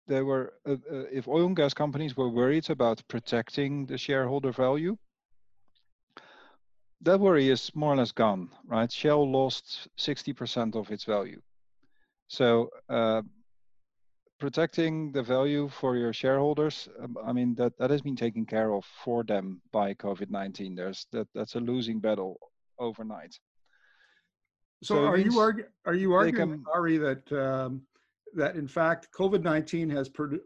there 0.06 0.24
were 0.24 0.54
uh, 0.66 0.72
uh, 0.72 1.06
if 1.12 1.28
oil 1.28 1.46
and 1.46 1.56
gas 1.56 1.74
companies 1.74 2.16
were 2.16 2.28
worried 2.28 2.68
about 2.70 3.06
protecting 3.08 3.86
the 3.86 3.98
shareholder 3.98 4.52
value 4.52 4.96
that 7.02 7.20
worry 7.20 7.48
is 7.48 7.74
more 7.74 7.94
or 7.94 7.96
less 7.96 8.12
gone 8.12 8.50
right 8.66 8.90
shell 8.92 9.30
lost 9.30 9.88
60% 9.96 10.74
of 10.74 10.90
its 10.90 11.04
value 11.04 11.40
so 12.28 12.70
uh, 12.88 13.22
protecting 14.40 15.12
the 15.12 15.22
value 15.22 15.68
for 15.68 15.96
your 15.96 16.12
shareholders 16.12 16.88
um, 17.02 17.16
i 17.26 17.32
mean 17.32 17.54
that 17.54 17.76
that 17.78 17.90
has 17.90 18.02
been 18.02 18.16
taken 18.16 18.44
care 18.44 18.72
of 18.72 18.84
for 19.04 19.22
them 19.22 19.60
by 19.70 19.94
covid-19 19.94 20.74
there's 20.74 21.06
that 21.12 21.28
that's 21.34 21.54
a 21.54 21.60
losing 21.60 22.00
battle 22.00 22.38
overnight 22.78 23.38
so, 24.82 24.94
so 24.94 25.04
are, 25.04 25.18
you 25.18 25.38
are 25.84 25.94
you 25.94 26.14
arguing 26.14 26.64
ari 26.74 26.96
that 26.96 27.30
um, 27.32 27.82
that 28.34 28.56
in 28.56 28.66
fact 28.66 29.08
COVID-19 29.12 29.90
has 29.90 30.08
produ- 30.08 30.40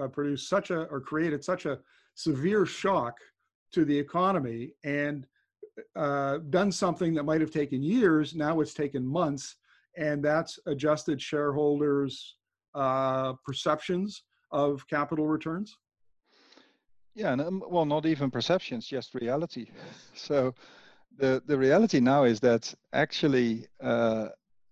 uh, 0.00 0.08
produced 0.08 0.48
such 0.48 0.70
a 0.70 0.82
or 0.84 1.00
created 1.00 1.44
such 1.44 1.66
a 1.66 1.78
severe 2.14 2.66
shock 2.66 3.16
to 3.72 3.84
the 3.84 3.96
economy 3.96 4.72
and 4.84 5.26
uh, 5.94 6.38
done 6.50 6.72
something 6.72 7.14
that 7.14 7.22
might 7.22 7.40
have 7.40 7.50
taken 7.50 7.82
years. 7.82 8.34
Now 8.34 8.60
it's 8.60 8.74
taken 8.74 9.06
months, 9.06 9.56
and 9.96 10.22
that's 10.22 10.58
adjusted 10.66 11.22
shareholders' 11.22 12.36
uh, 12.78 13.32
perceptions 13.44 14.22
of 14.52 14.86
capital 14.88 15.26
returns. 15.26 15.76
Yeah, 17.14 17.32
and 17.32 17.40
um, 17.40 17.64
well, 17.68 17.84
not 17.84 18.06
even 18.06 18.30
perceptions, 18.30 18.86
just 18.86 19.14
reality. 19.14 19.66
So 20.14 20.54
the 21.16 21.42
the 21.46 21.58
reality 21.58 22.00
now 22.00 22.24
is 22.24 22.40
that 22.40 22.74
actually 22.92 23.66
uh, 23.80 24.28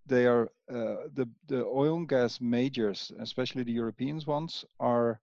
they 0.06 0.26
are 0.26 0.44
uh, 0.70 1.08
the 1.14 1.28
the 1.48 1.64
oil 1.64 1.96
and 1.96 2.08
gas 2.08 2.40
majors, 2.40 3.12
especially 3.20 3.64
the 3.64 3.78
European 3.82 4.20
ones, 4.26 4.64
are 4.78 5.20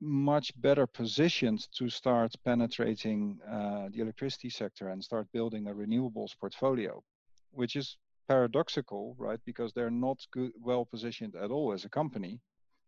much 0.00 0.52
better 0.60 0.86
positioned 0.86 1.68
to 1.78 1.88
start 1.90 2.34
penetrating 2.44 3.38
uh, 3.46 3.88
the 3.92 4.00
electricity 4.00 4.50
sector 4.50 4.88
and 4.88 5.04
start 5.04 5.26
building 5.32 5.68
a 5.68 5.74
renewables 5.74 6.32
portfolio, 6.40 7.02
which 7.52 7.76
is 7.76 7.98
paradoxical, 8.30 9.16
right? 9.18 9.40
Because 9.44 9.72
they're 9.72 9.98
not 10.08 10.18
good, 10.30 10.52
well 10.62 10.84
positioned 10.84 11.34
at 11.34 11.50
all 11.50 11.72
as 11.72 11.84
a 11.84 11.88
company. 11.88 12.40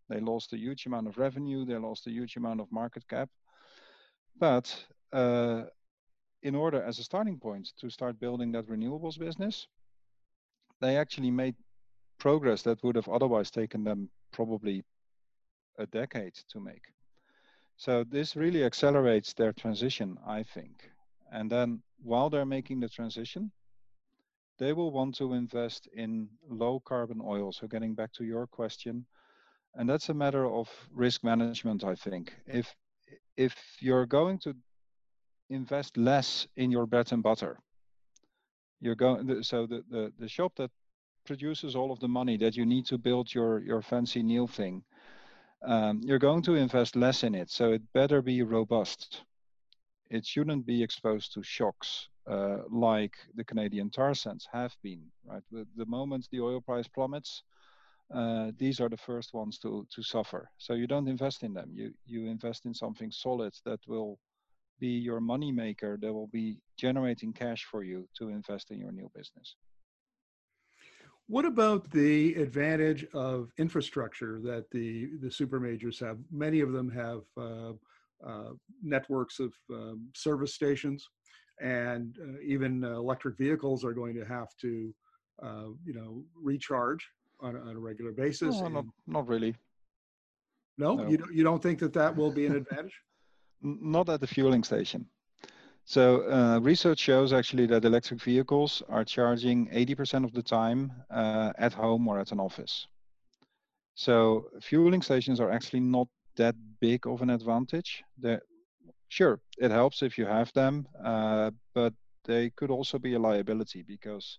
They 0.09 0.21
lost 0.21 0.53
a 0.53 0.59
huge 0.59 0.87
amount 0.87 1.09
of 1.09 1.19
revenue, 1.19 1.65
they 1.65 1.77
lost 1.77 2.07
a 2.07 2.11
huge 2.11 2.37
amount 2.37 2.61
of 2.61 2.71
market 2.71 3.05
cap, 3.09 3.29
but 4.39 4.67
uh, 5.13 5.63
in 6.43 6.55
order 6.55 6.81
as 6.83 6.99
a 6.99 7.03
starting 7.03 7.39
point 7.39 7.73
to 7.81 7.91
start 7.91 8.21
building 8.21 8.53
that 8.53 8.69
renewables 8.69 9.19
business, 9.19 9.67
they 10.81 10.97
actually 10.97 11.31
made 11.31 11.57
progress 12.19 12.63
that 12.63 12.83
would 12.85 12.97
have 12.97 13.09
otherwise 13.09 13.51
taken 13.51 13.83
them 13.83 14.09
probably 14.33 14.85
a 15.79 15.87
decade 15.87 16.35
to 16.53 16.61
make. 16.61 16.87
So 17.77 18.05
this 18.05 18.37
really 18.37 18.65
accelerates 18.65 19.33
their 19.33 19.53
transition, 19.53 20.19
I 20.27 20.45
think. 20.45 20.91
And 21.33 21.51
then 21.51 21.83
while 22.03 22.31
they're 22.31 22.55
making 22.59 22.79
the 22.81 22.89
transition, 22.89 23.51
they 24.63 24.73
will 24.73 24.93
want 24.93 25.13
to 25.17 25.33
invest 25.33 25.89
in 25.93 26.29
low 26.49 26.79
carbon 26.79 27.21
oil. 27.21 27.51
So 27.51 27.67
getting 27.67 27.95
back 27.95 28.13
to 28.13 28.25
your 28.25 28.47
question, 28.47 29.05
and 29.75 29.89
that's 29.91 30.09
a 30.09 30.15
matter 30.15 30.47
of 30.47 30.69
risk 30.95 31.25
management, 31.25 31.83
I 31.83 31.97
think. 31.97 32.33
If 32.47 32.73
if 33.37 33.55
you're 33.81 34.07
going 34.07 34.39
to 34.45 34.55
invest 35.51 35.97
less 35.97 36.47
in 36.57 36.71
your 36.71 36.87
bread 36.87 37.13
and 37.13 37.23
butter, 37.25 37.59
you're 38.81 39.01
going 39.05 39.43
so 39.43 39.67
the, 39.67 39.83
the 39.91 40.13
the 40.19 40.29
shop 40.29 40.53
that 40.57 40.71
produces 41.25 41.75
all 41.75 41.91
of 41.91 41.99
the 41.99 42.15
money 42.21 42.37
that 42.37 42.57
you 42.57 42.65
need 42.65 42.87
to 42.87 42.99
build 42.99 43.35
your 43.35 43.61
your 43.61 43.83
fancy 43.83 44.23
new 44.23 44.47
thing 44.47 44.85
um, 45.65 46.01
you're 46.03 46.27
going 46.29 46.43
to 46.43 46.55
invest 46.55 46.97
less 46.97 47.23
in 47.23 47.35
it 47.35 47.49
so 47.51 47.73
it 47.73 47.93
better 47.93 48.21
be 48.23 48.43
robust 48.43 49.23
it 50.11 50.27
shouldn't 50.27 50.67
be 50.67 50.83
exposed 50.83 51.33
to 51.33 51.43
shocks 51.43 52.09
uh, 52.29 52.59
like 52.71 53.15
the 53.35 53.45
canadian 53.45 53.91
tar 53.91 54.15
sands 54.15 54.47
have 54.53 54.75
been 54.83 55.03
right 55.25 55.43
the, 55.51 55.87
moment 55.87 56.27
the 56.31 56.41
oil 56.41 56.61
price 56.61 56.89
plummets 56.89 57.43
uh, 58.15 58.51
these 58.59 58.81
are 58.81 58.89
the 58.89 58.97
first 58.97 59.33
ones 59.33 59.59
to 59.59 59.87
to 59.95 60.03
suffer 60.03 60.51
so 60.59 60.75
you 60.75 60.87
don't 60.87 61.09
invest 61.09 61.43
in 61.43 61.53
them 61.53 61.71
you 61.73 61.93
you 62.07 62.27
invest 62.27 62.67
in 62.67 62.75
something 62.75 63.11
solid 63.11 63.53
that 63.65 63.81
will 63.87 64.19
be 64.83 64.89
your 64.89 65.21
money 65.21 65.53
maker 65.53 65.97
that 66.03 66.13
will 66.13 66.27
be 66.27 66.59
generating 66.77 67.33
cash 67.33 67.65
for 67.71 67.85
you 67.85 68.09
to 68.19 68.31
invest 68.31 68.73
in 68.73 68.81
your 68.81 68.91
new 68.91 69.09
business. 69.15 69.55
What 71.29 71.45
about 71.45 71.89
the 71.93 72.35
advantage 72.35 73.07
of 73.15 73.53
infrastructure 73.59 74.41
that 74.43 74.69
the, 74.73 75.11
the 75.23 75.31
super 75.31 75.61
majors 75.61 76.01
have? 76.01 76.19
Many 76.33 76.59
of 76.61 76.73
them 76.73 76.91
have 76.91 77.21
uh, 77.37 77.73
uh, 78.27 78.51
networks 78.83 79.39
of 79.39 79.55
um, 79.71 80.09
service 80.17 80.53
stations, 80.53 81.09
and 81.63 82.19
uh, 82.21 82.41
even 82.45 82.85
electric 82.85 83.39
vehicles 83.39 83.85
are 83.85 83.93
going 83.93 84.15
to 84.15 84.25
have 84.25 84.49
to, 84.61 84.95
uh, 85.43 85.69
you 85.85 85.95
know, 85.95 86.23
recharge 86.35 87.09
on, 87.41 87.57
on 87.57 87.77
a 87.77 87.79
regular 87.79 88.13
basis. 88.13 88.61
No, 88.61 88.69
not, 88.69 88.85
not 89.07 89.29
really. 89.29 89.55
No, 90.79 90.97
no, 90.97 91.09
you 91.09 91.17
don't. 91.19 91.35
You 91.35 91.45
don't 91.45 91.63
think 91.63 91.79
that 91.81 91.93
that 91.93 92.17
will 92.17 92.33
be 92.33 92.47
an 92.47 92.57
advantage? 92.57 92.95
not 93.63 94.09
at 94.09 94.21
the 94.21 94.27
fueling 94.27 94.65
station. 94.65 95.07
So 95.85 96.31
uh, 96.31 96.59
research 96.61 96.99
shows 96.99 97.33
actually 97.33 97.67
that 97.67 97.85
electric 97.85 98.21
vehicles 98.23 98.83
are 98.89 99.05
charging 99.05 99.67
80% 99.69 100.25
of 100.25 100.33
the 100.33 100.43
time 100.43 100.93
uh, 101.11 101.53
at 101.59 101.73
home 101.73 102.07
or 102.07 102.21
at 102.21 102.31
an 102.33 102.39
office. 102.39 102.87
So 103.95 104.47
fueling 104.61 105.03
stations 105.03 105.41
are 105.41 105.51
actually 105.51 105.81
not 105.81 106.07
that 106.37 106.55
big 106.81 107.07
of 107.07 107.21
an 107.21 107.31
advantage. 107.31 108.03
They're, 108.17 108.41
sure, 109.13 109.41
it 109.59 109.71
helps 109.71 110.03
if 110.03 110.17
you 110.17 110.25
have 110.25 110.51
them, 110.55 110.89
uh, 111.05 111.51
but 111.75 111.93
they 112.25 112.49
could 112.57 112.71
also 112.71 112.99
be 112.99 113.13
a 113.13 113.19
liability 113.19 113.83
because 113.87 114.39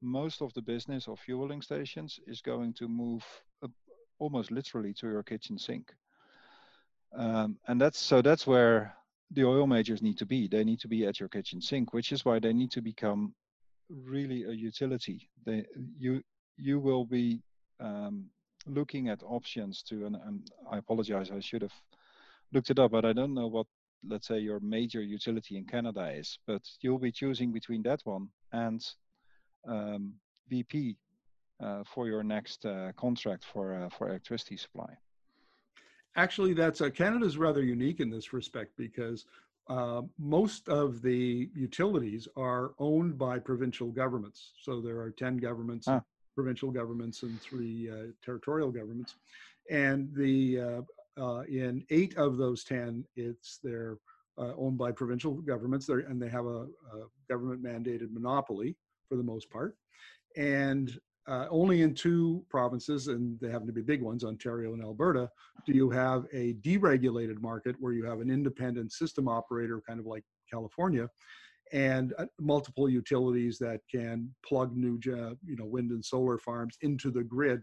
most 0.00 0.40
of 0.40 0.54
the 0.54 0.62
business 0.62 1.06
of 1.06 1.20
fueling 1.20 1.60
stations 1.60 2.18
is 2.26 2.40
going 2.40 2.72
to 2.72 2.88
move 2.88 3.22
almost 4.18 4.50
literally 4.50 4.94
to 4.94 5.06
your 5.06 5.22
kitchen 5.22 5.58
sink. 5.58 5.92
Um, 7.14 7.58
and 7.68 7.78
that's 7.78 7.98
so 7.98 8.22
that's 8.22 8.46
where 8.46 8.94
the 9.32 9.44
oil 9.44 9.66
majors 9.66 10.00
need 10.00 10.16
to 10.18 10.26
be. 10.26 10.48
They 10.48 10.64
need 10.64 10.80
to 10.80 10.88
be 10.88 11.06
at 11.06 11.20
your 11.20 11.28
kitchen 11.28 11.60
sink, 11.60 11.92
which 11.92 12.10
is 12.10 12.24
why 12.24 12.38
they 12.38 12.54
need 12.54 12.70
to 12.72 12.80
become 12.80 13.34
really 13.90 14.44
a 14.44 14.52
utility. 14.52 15.28
They 15.44 15.66
you 15.98 16.22
you 16.56 16.80
will 16.80 17.04
be 17.04 17.42
um, 17.80 18.30
looking 18.66 19.08
at 19.08 19.22
options 19.22 19.82
to 19.88 20.06
and, 20.06 20.16
and 20.26 20.50
I 20.72 20.78
apologize, 20.78 21.30
I 21.30 21.40
should 21.40 21.62
have 21.62 21.76
looked 22.52 22.70
it 22.70 22.78
up, 22.78 22.92
but 22.92 23.04
I 23.04 23.12
don't 23.12 23.34
know 23.34 23.48
what 23.48 23.66
let's 24.08 24.26
say 24.28 24.38
your 24.38 24.60
major 24.60 25.02
utility 25.02 25.56
in 25.56 25.64
Canada 25.64 26.10
is, 26.12 26.38
but 26.46 26.62
you'll 26.80 26.98
be 26.98 27.12
choosing 27.12 27.52
between 27.52 27.82
that 27.82 28.00
one 28.04 28.28
and 28.52 28.84
um, 29.68 30.14
BP 30.50 30.96
uh, 31.62 31.82
for 31.84 32.06
your 32.06 32.22
next 32.22 32.64
uh, 32.66 32.92
contract 32.96 33.44
for 33.52 33.74
uh, 33.74 33.88
for 33.88 34.08
electricity 34.08 34.56
supply 34.56 34.96
actually, 36.16 36.54
that's 36.54 36.80
uh, 36.80 36.90
Canada's 36.90 37.38
rather 37.38 37.62
unique 37.62 38.00
in 38.00 38.10
this 38.10 38.32
respect 38.32 38.72
because 38.76 39.26
uh, 39.68 40.02
most 40.18 40.68
of 40.68 41.02
the 41.02 41.48
utilities 41.54 42.26
are 42.36 42.72
owned 42.78 43.18
by 43.18 43.38
provincial 43.38 43.88
governments. 43.88 44.52
So 44.60 44.80
there 44.80 44.98
are 44.98 45.10
10 45.10 45.36
governments, 45.38 45.86
ah. 45.88 46.02
provincial 46.34 46.70
governments, 46.70 47.22
and 47.22 47.40
three 47.40 47.90
uh, 47.90 48.12
territorial 48.24 48.70
governments. 48.70 49.16
And 49.70 50.14
the 50.14 50.84
uh, 51.18 51.42
in 51.48 51.84
eight 51.90 52.16
of 52.16 52.36
those 52.36 52.64
10, 52.64 53.04
it's 53.16 53.58
they're 53.62 53.98
uh, 54.38 54.52
owned 54.56 54.78
by 54.78 54.92
provincial 54.92 55.34
governments, 55.34 55.88
and 55.88 56.20
they 56.20 56.28
have 56.28 56.46
a, 56.46 56.66
a 56.66 57.06
government 57.28 57.62
mandated 57.62 58.12
monopoly 58.12 58.76
for 59.08 59.16
the 59.16 59.22
most 59.22 59.50
part. 59.50 59.76
And 60.36 60.98
uh, 61.26 61.46
only 61.50 61.82
in 61.82 61.94
two 61.94 62.44
provinces, 62.48 63.08
and 63.08 63.38
they 63.40 63.50
happen 63.50 63.66
to 63.66 63.72
be 63.72 63.82
big 63.82 64.02
ones, 64.02 64.24
Ontario 64.24 64.74
and 64.74 64.82
Alberta, 64.82 65.28
do 65.66 65.72
you 65.72 65.90
have 65.90 66.26
a 66.32 66.54
deregulated 66.54 67.40
market 67.40 67.74
where 67.80 67.92
you 67.92 68.04
have 68.04 68.20
an 68.20 68.30
independent 68.30 68.92
system 68.92 69.26
operator, 69.26 69.82
kind 69.86 69.98
of 69.98 70.06
like 70.06 70.22
California, 70.52 71.08
and 71.72 72.14
uh, 72.18 72.26
multiple 72.38 72.88
utilities 72.88 73.58
that 73.58 73.80
can 73.90 74.32
plug 74.46 74.76
new, 74.76 75.00
you 75.02 75.56
know, 75.56 75.64
wind 75.64 75.90
and 75.90 76.04
solar 76.04 76.38
farms 76.38 76.76
into 76.82 77.10
the 77.10 77.24
grid 77.24 77.60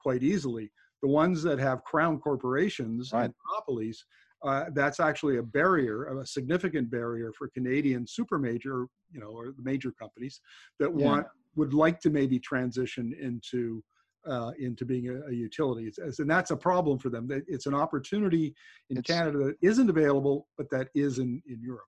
quite 0.00 0.22
easily. 0.22 0.70
The 1.02 1.08
ones 1.08 1.42
that 1.42 1.58
have 1.58 1.84
crown 1.84 2.18
corporations 2.18 3.10
right. 3.12 3.24
and 3.24 3.34
monopolies 3.48 4.04
uh, 4.44 4.66
that's 4.74 5.00
actually 5.00 5.38
a 5.38 5.42
barrier, 5.42 6.18
a 6.20 6.26
significant 6.26 6.90
barrier 6.90 7.32
for 7.36 7.48
Canadian 7.48 8.06
super 8.06 8.38
major, 8.38 8.86
you 9.10 9.20
know, 9.20 9.28
or 9.28 9.46
the 9.46 9.62
major 9.62 9.92
companies 9.92 10.40
that 10.78 10.90
yeah. 10.96 11.06
want 11.06 11.26
would 11.56 11.72
like 11.72 11.98
to 12.00 12.10
maybe 12.10 12.38
transition 12.38 13.14
into 13.20 13.82
uh, 14.28 14.50
into 14.58 14.84
being 14.84 15.08
a, 15.08 15.30
a 15.30 15.32
utility. 15.32 15.86
It's, 15.86 16.18
and 16.18 16.28
that's 16.28 16.50
a 16.50 16.56
problem 16.56 16.98
for 16.98 17.10
them. 17.10 17.28
It's 17.46 17.66
an 17.66 17.74
opportunity 17.74 18.54
in 18.90 18.98
it's, 18.98 19.06
Canada 19.06 19.38
that 19.38 19.56
isn't 19.62 19.88
available, 19.88 20.48
but 20.58 20.68
that 20.70 20.88
is 20.94 21.18
in, 21.18 21.40
in 21.46 21.60
Europe. 21.62 21.86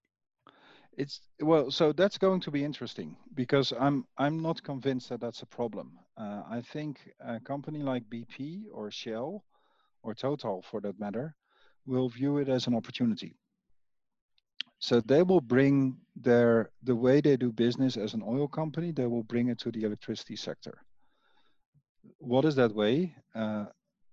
It's 0.98 1.20
well, 1.40 1.70
so 1.70 1.92
that's 1.92 2.18
going 2.18 2.40
to 2.40 2.50
be 2.50 2.64
interesting 2.64 3.16
because 3.34 3.72
I'm 3.78 4.04
I'm 4.18 4.40
not 4.40 4.62
convinced 4.62 5.08
that 5.08 5.20
that's 5.20 5.42
a 5.42 5.46
problem. 5.46 5.98
Uh, 6.16 6.42
I 6.50 6.60
think 6.60 6.98
a 7.20 7.40
company 7.40 7.82
like 7.82 8.10
BP 8.10 8.64
or 8.72 8.90
Shell 8.90 9.44
or 10.02 10.14
Total, 10.14 10.62
for 10.62 10.80
that 10.82 10.98
matter, 11.00 11.36
will 11.86 12.08
view 12.08 12.38
it 12.38 12.48
as 12.48 12.66
an 12.66 12.74
opportunity. 12.74 13.36
So 14.80 15.00
they 15.00 15.22
will 15.22 15.40
bring 15.40 15.96
their 16.16 16.70
the 16.82 16.96
way 16.96 17.20
they 17.20 17.36
do 17.36 17.52
business 17.52 17.96
as 17.96 18.14
an 18.14 18.22
oil 18.22 18.48
company. 18.48 18.92
They 18.92 19.06
will 19.06 19.24
bring 19.24 19.48
it 19.48 19.58
to 19.60 19.70
the 19.70 19.84
electricity 19.84 20.36
sector 20.36 20.84
what 22.18 22.44
is 22.44 22.54
that 22.56 22.74
way? 22.74 23.14
Uh, 23.34 23.66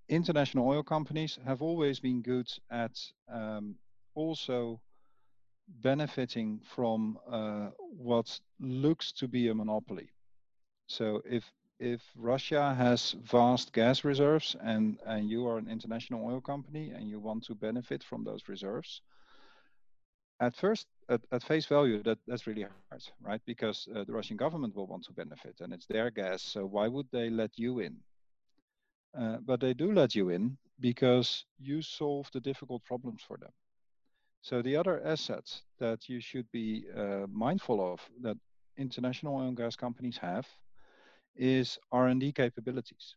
international 0.09 0.67
oil 0.67 0.83
companies 0.83 1.39
have 1.45 1.61
always 1.61 1.99
been 1.99 2.21
good 2.21 2.47
at 2.71 2.91
um, 3.31 3.75
also 4.13 4.79
benefiting 5.67 6.61
from 6.63 7.17
uh, 7.29 7.69
what 7.79 8.39
looks 8.59 9.11
to 9.13 9.27
be 9.27 9.49
a 9.49 9.55
monopoly. 9.55 10.09
So 10.87 11.21
if 11.25 11.51
if 11.79 12.01
Russia 12.15 12.73
has 12.73 13.15
vast 13.23 13.73
gas 13.73 14.05
reserves 14.05 14.55
and, 14.61 14.97
and 15.05 15.29
you 15.29 15.45
are 15.47 15.57
an 15.57 15.69
international 15.69 16.25
oil 16.25 16.39
company 16.39 16.91
and 16.91 17.09
you 17.09 17.19
want 17.19 17.43
to 17.45 17.55
benefit 17.55 18.01
from 18.01 18.23
those 18.23 18.47
reserves, 18.47 19.01
at 20.39 20.55
first, 20.55 20.87
at, 21.09 21.21
at 21.31 21.43
face 21.43 21.65
value, 21.65 22.01
that, 22.03 22.17
that's 22.27 22.47
really 22.47 22.63
hard, 22.63 23.03
right? 23.21 23.41
Because 23.45 23.87
uh, 23.93 24.03
the 24.05 24.13
Russian 24.13 24.37
government 24.37 24.75
will 24.75 24.87
want 24.87 25.03
to 25.05 25.13
benefit 25.13 25.55
and 25.59 25.73
it's 25.73 25.85
their 25.85 26.11
gas. 26.11 26.41
So 26.41 26.65
why 26.65 26.87
would 26.87 27.07
they 27.11 27.29
let 27.29 27.57
you 27.57 27.79
in? 27.79 27.97
Uh, 29.17 29.37
but 29.45 29.59
they 29.59 29.73
do 29.73 29.91
let 29.91 30.15
you 30.15 30.29
in 30.29 30.57
because 30.79 31.45
you 31.59 31.81
solve 31.81 32.29
the 32.33 32.41
difficult 32.41 32.83
problems 32.83 33.21
for 33.27 33.37
them. 33.37 33.51
So 34.45 34.61
the 34.61 34.75
other 34.75 35.01
assets 35.03 35.63
that 35.79 36.07
you 36.07 36.19
should 36.19 36.45
be 36.51 36.85
uh, 36.95 37.25
mindful 37.31 37.81
of 37.81 37.99
that 38.21 38.37
international 38.77 39.37
oil 39.37 39.47
and 39.47 39.57
gas 39.57 39.75
companies 39.75 40.17
have 40.17 40.45
is 41.35 41.79
R&D 41.91 42.31
capabilities. 42.33 43.15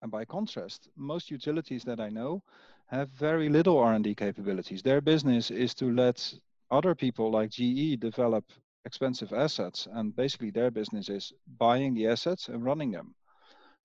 And 0.00 0.08
by 0.12 0.24
contrast, 0.26 0.88
most 0.94 1.28
utilities 1.28 1.82
that 1.86 1.98
I 1.98 2.08
know 2.08 2.44
have 2.86 3.08
very 3.08 3.48
little 3.48 3.78
R&D 3.78 4.14
capabilities. 4.14 4.80
Their 4.80 5.00
business 5.00 5.50
is 5.50 5.74
to 5.74 5.90
let 5.92 6.34
other 6.70 6.94
people 6.94 7.32
like 7.32 7.50
GE 7.50 7.98
develop 7.98 8.44
expensive 8.84 9.32
assets 9.32 9.88
and 9.90 10.14
basically 10.14 10.52
their 10.52 10.70
business 10.70 11.08
is 11.08 11.32
buying 11.58 11.94
the 11.94 12.06
assets 12.06 12.46
and 12.46 12.64
running 12.64 12.92
them. 12.92 13.12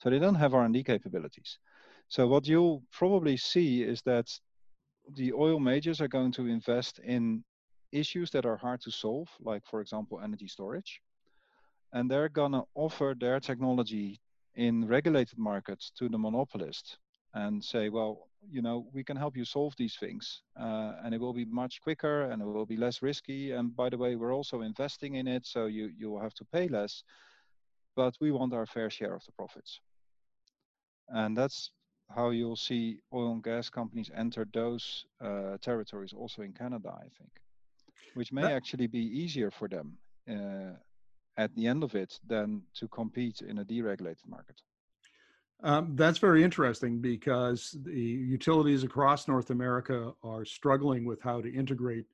So 0.03 0.11
they 0.11 0.19
don't 0.19 0.35
have 0.35 0.53
R&D 0.53 0.83
capabilities. 0.83 1.57
So 2.09 2.27
what 2.27 2.47
you'll 2.47 2.83
probably 2.91 3.37
see 3.37 3.81
is 3.81 4.03
that 4.03 4.29
the 5.13 5.33
oil 5.33 5.59
majors 5.59 6.01
are 6.01 6.07
going 6.07 6.31
to 6.33 6.47
invest 6.47 6.99
in 6.99 7.43
issues 7.91 8.31
that 8.31 8.45
are 8.45 8.57
hard 8.57 8.81
to 8.81 8.91
solve, 8.91 9.29
like 9.39 9.65
for 9.65 9.81
example, 9.81 10.19
energy 10.21 10.47
storage. 10.47 11.01
And 11.93 12.09
they're 12.09 12.29
gonna 12.29 12.63
offer 12.75 13.15
their 13.17 13.39
technology 13.39 14.19
in 14.55 14.87
regulated 14.87 15.37
markets 15.37 15.91
to 15.97 16.09
the 16.09 16.17
monopolist 16.17 16.97
and 17.33 17.63
say, 17.63 17.89
well, 17.89 18.29
you 18.49 18.61
know, 18.61 18.87
we 18.93 19.03
can 19.03 19.17
help 19.17 19.35
you 19.35 19.43
solve 19.45 19.73
these 19.77 19.95
things, 19.95 20.41
uh, 20.59 20.93
and 21.03 21.13
it 21.13 21.19
will 21.19 21.33
be 21.33 21.45
much 21.45 21.81
quicker 21.81 22.23
and 22.23 22.41
it 22.41 22.45
will 22.45 22.65
be 22.65 22.77
less 22.77 23.01
risky. 23.01 23.51
And 23.51 23.75
by 23.75 23.89
the 23.89 23.97
way, 23.97 24.15
we're 24.15 24.33
also 24.33 24.61
investing 24.61 25.15
in 25.15 25.27
it, 25.27 25.45
so 25.45 25.65
you 25.65 25.91
you 25.97 26.09
will 26.09 26.21
have 26.21 26.33
to 26.35 26.45
pay 26.45 26.67
less 26.67 27.03
but 27.95 28.15
we 28.19 28.31
want 28.31 28.53
our 28.53 28.65
fair 28.65 28.89
share 28.89 29.15
of 29.15 29.23
the 29.25 29.31
profits. 29.31 29.79
And 31.09 31.35
that's 31.37 31.71
how 32.13 32.29
you'll 32.29 32.55
see 32.55 32.99
oil 33.13 33.31
and 33.31 33.43
gas 33.43 33.69
companies 33.69 34.11
enter 34.15 34.47
those 34.53 35.05
uh, 35.21 35.57
territories 35.61 36.13
also 36.13 36.41
in 36.41 36.53
Canada, 36.53 36.93
I 36.95 37.09
think, 37.17 37.31
which 38.13 38.31
may 38.31 38.53
actually 38.53 38.87
be 38.87 38.99
easier 38.99 39.51
for 39.51 39.67
them 39.67 39.97
uh, 40.29 40.75
at 41.37 41.53
the 41.55 41.67
end 41.67 41.83
of 41.83 41.95
it 41.95 42.19
than 42.27 42.61
to 42.75 42.87
compete 42.87 43.41
in 43.41 43.59
a 43.59 43.65
deregulated 43.65 44.27
market. 44.27 44.61
Um, 45.63 45.95
that's 45.95 46.19
very 46.19 46.43
interesting 46.43 46.99
because 46.99 47.75
the 47.83 47.99
utilities 47.99 48.83
across 48.83 49.27
North 49.27 49.49
America 49.49 50.13
are 50.23 50.45
struggling 50.45 51.05
with 51.05 51.21
how 51.21 51.41
to 51.41 51.53
integrate 51.53 52.05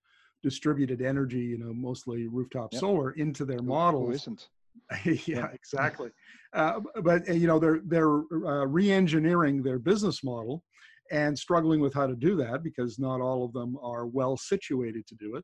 distributed 0.44 1.02
energy, 1.02 1.39
you 1.39 1.58
know, 1.58 1.74
mostly 1.74 2.28
rooftop 2.28 2.74
yep. 2.74 2.80
solar 2.80 3.12
into 3.12 3.46
their 3.46 3.62
models. 3.62 4.08
Who 4.08 4.13
isn't? 4.13 4.50
yeah, 5.26 5.48
exactly. 5.54 6.10
Uh, 6.54 6.80
but 7.04 7.28
you 7.28 7.48
know 7.48 7.60
they're 7.60 7.82
they're 7.86 8.20
uh, 8.46 8.66
re-engineering 8.66 9.64
their 9.64 9.80
business 9.80 10.24
model 10.24 10.64
and 11.12 11.38
struggling 11.38 11.80
with 11.80 11.94
how 11.94 12.08
to 12.08 12.16
do 12.16 12.36
that 12.38 12.64
because 12.64 12.98
not 13.00 13.22
all 13.22 13.44
of 13.44 13.54
them 13.54 13.78
are 13.82 14.06
well 14.08 14.38
situated 14.38 15.06
to 15.08 15.16
do 15.16 15.36
it 15.36 15.44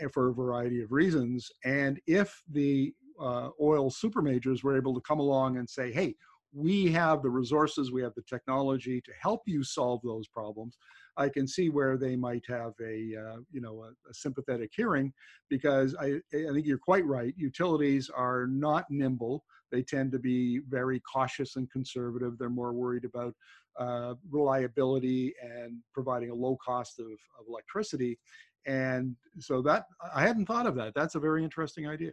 eh, 0.00 0.08
for 0.12 0.28
a 0.28 0.34
variety 0.34 0.82
of 0.82 0.92
reasons. 0.92 1.48
And 1.64 2.00
if 2.06 2.42
the 2.50 2.92
uh, 3.20 3.50
oil 3.60 3.90
super 3.90 4.20
majors 4.20 4.62
were 4.62 4.76
able 4.76 4.94
to 4.94 5.00
come 5.00 5.20
along 5.20 5.58
and 5.58 5.68
say, 5.68 5.92
"Hey, 5.92 6.14
we 6.52 6.90
have 6.92 7.22
the 7.22 7.30
resources, 7.30 7.92
we 7.92 8.02
have 8.02 8.14
the 8.14 8.22
technology 8.22 9.00
to 9.02 9.12
help 9.20 9.42
you 9.46 9.62
solve 9.62 10.00
those 10.02 10.28
problems," 10.28 10.76
I 11.16 11.28
can 11.28 11.46
see 11.46 11.68
where 11.70 11.96
they 11.96 12.16
might 12.16 12.44
have 12.48 12.72
a 12.80 13.14
uh, 13.16 13.38
you 13.50 13.60
know 13.60 13.84
a, 13.84 13.88
a, 14.10 14.14
sympathetic 14.14 14.70
hearing 14.74 15.12
because 15.48 15.94
I 16.00 16.20
I 16.34 16.52
think 16.52 16.66
you're 16.66 16.78
quite 16.78 17.06
right. 17.06 17.34
Utilities 17.36 18.10
are 18.10 18.46
not 18.46 18.84
nimble. 18.90 19.44
They 19.72 19.82
tend 19.82 20.12
to 20.12 20.18
be 20.18 20.60
very 20.68 21.00
cautious 21.00 21.56
and 21.56 21.70
conservative. 21.70 22.38
They're 22.38 22.48
more 22.50 22.72
worried 22.72 23.04
about 23.04 23.34
uh, 23.78 24.14
reliability 24.30 25.34
and 25.42 25.78
providing 25.92 26.30
a 26.30 26.34
low 26.34 26.56
cost 26.64 26.98
of, 26.98 27.06
of 27.06 27.46
electricity. 27.48 28.18
And 28.66 29.16
so 29.38 29.62
that 29.62 29.86
I 30.14 30.22
hadn't 30.22 30.46
thought 30.46 30.66
of 30.66 30.74
that. 30.76 30.94
That's 30.94 31.14
a 31.14 31.20
very 31.20 31.44
interesting 31.44 31.88
idea. 31.88 32.12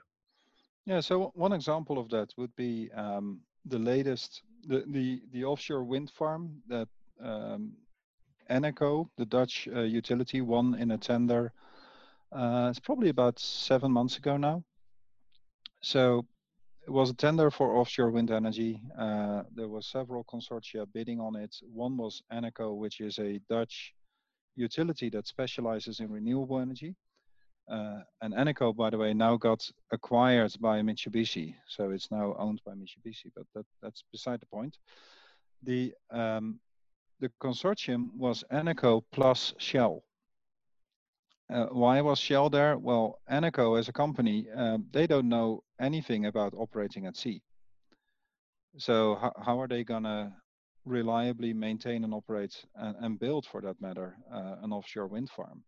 Yeah. 0.85 0.99
So 0.99 1.31
one 1.35 1.53
example 1.53 1.97
of 1.97 2.09
that 2.09 2.29
would 2.37 2.55
be 2.55 2.91
um, 2.95 3.39
the 3.65 3.79
latest 3.79 4.41
the, 4.67 4.83
the 4.87 5.21
the 5.31 5.43
offshore 5.43 5.83
wind 5.83 6.09
farm 6.11 6.61
that 6.67 6.87
um, 7.21 7.73
Eneco, 8.49 9.09
the 9.17 9.25
Dutch 9.25 9.67
uh, 9.73 9.81
utility, 9.81 10.41
won 10.41 10.75
in 10.75 10.91
a 10.91 10.97
tender. 10.97 11.53
Uh, 12.31 12.67
it's 12.69 12.79
probably 12.79 13.09
about 13.09 13.39
seven 13.39 13.91
months 13.91 14.17
ago 14.17 14.37
now. 14.37 14.63
So 15.81 16.25
it 16.85 16.89
was 16.89 17.09
a 17.09 17.13
tender 17.13 17.49
for 17.49 17.77
offshore 17.77 18.11
wind 18.11 18.31
energy. 18.31 18.81
Uh, 18.97 19.43
there 19.55 19.67
were 19.67 19.81
several 19.81 20.23
consortia 20.25 20.85
bidding 20.93 21.19
on 21.19 21.35
it. 21.35 21.55
One 21.61 21.95
was 21.97 22.21
Eneco, 22.31 22.75
which 22.75 22.99
is 22.99 23.19
a 23.19 23.39
Dutch 23.49 23.93
utility 24.55 25.09
that 25.11 25.27
specializes 25.27 25.99
in 25.99 26.11
renewable 26.11 26.59
energy. 26.59 26.95
Uh, 27.69 28.01
and 28.21 28.33
Eneco, 28.33 28.75
by 28.75 28.89
the 28.89 28.97
way, 28.97 29.13
now 29.13 29.37
got 29.37 29.69
acquired 29.91 30.53
by 30.59 30.81
Mitsubishi, 30.81 31.55
so 31.67 31.91
it's 31.91 32.11
now 32.11 32.35
owned 32.37 32.61
by 32.65 32.73
Mitsubishi. 32.73 33.31
But 33.35 33.45
that, 33.55 33.65
that's 33.81 34.03
beside 34.11 34.41
the 34.41 34.45
point. 34.47 34.77
The 35.63 35.93
um, 36.11 36.59
the 37.19 37.31
consortium 37.41 38.09
was 38.17 38.43
Eneco 38.51 39.01
plus 39.13 39.53
Shell. 39.57 40.03
Uh, 41.49 41.67
why 41.67 42.01
was 42.01 42.19
Shell 42.19 42.49
there? 42.49 42.77
Well, 42.77 43.19
Eneco 43.31 43.79
as 43.79 43.87
a 43.87 43.93
company, 43.93 44.47
um, 44.55 44.85
they 44.91 45.07
don't 45.07 45.29
know 45.29 45.63
anything 45.79 46.25
about 46.25 46.53
operating 46.53 47.05
at 47.05 47.15
sea. 47.15 47.41
So 48.77 49.15
how, 49.15 49.31
how 49.45 49.61
are 49.61 49.67
they 49.67 49.83
gonna 49.83 50.35
reliably 50.85 51.53
maintain 51.53 52.03
and 52.03 52.13
operate 52.13 52.65
and, 52.75 52.95
and 52.99 53.19
build, 53.19 53.45
for 53.45 53.61
that 53.61 53.79
matter, 53.79 54.17
uh, 54.33 54.55
an 54.61 54.73
offshore 54.73 55.07
wind 55.07 55.29
farm? 55.29 55.63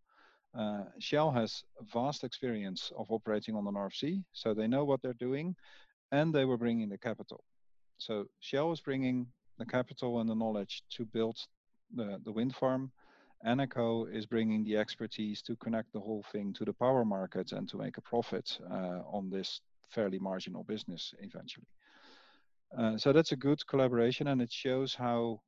Uh, 0.58 0.84
Shell 1.00 1.32
has 1.32 1.64
vast 1.94 2.24
experience 2.24 2.92
of 2.98 3.12
operating 3.12 3.56
on 3.56 3.66
the 3.66 3.72
North 3.72 3.96
Sea, 3.96 4.24
so 4.32 4.54
they 4.54 4.68
know 4.68 4.86
what 4.86 5.02
they're 5.02 5.14
doing, 5.14 5.56
and 6.12 6.34
they 6.34 6.46
were 6.46 6.58
bringing 6.58 6.90
the 6.90 6.98
capital. 6.98 7.44
So 7.98 8.26
Shell 8.40 8.72
is 8.72 8.82
bringing 8.82 9.28
the 9.58 9.66
capital 9.66 10.20
and 10.20 10.30
the 10.30 10.36
knowledge 10.36 10.84
to 10.92 11.06
build 11.06 11.38
the, 11.94 12.20
the 12.24 12.32
wind 12.32 12.56
farm. 12.56 12.92
Eneco 13.46 14.12
is 14.12 14.26
bringing 14.26 14.64
the 14.64 14.78
expertise 14.78 15.42
to 15.44 15.56
connect 15.58 15.92
the 15.94 16.00
whole 16.00 16.24
thing 16.32 16.54
to 16.54 16.66
the 16.66 16.74
power 16.74 17.06
market 17.06 17.52
and 17.52 17.68
to 17.70 17.78
make 17.78 17.98
a 17.98 18.02
profit 18.02 18.58
uh, 18.72 19.02
on 19.12 19.30
this 19.30 19.62
fairly 19.90 20.20
marginal 20.20 20.64
business 20.64 21.14
eventually. 21.20 21.68
Uh, 22.78 22.98
so 22.98 23.14
that's 23.14 23.32
a 23.32 23.36
good 23.36 23.66
collaboration 23.68 24.28
and 24.28 24.42
it 24.42 24.52
shows 24.52 24.96
how 24.96 25.40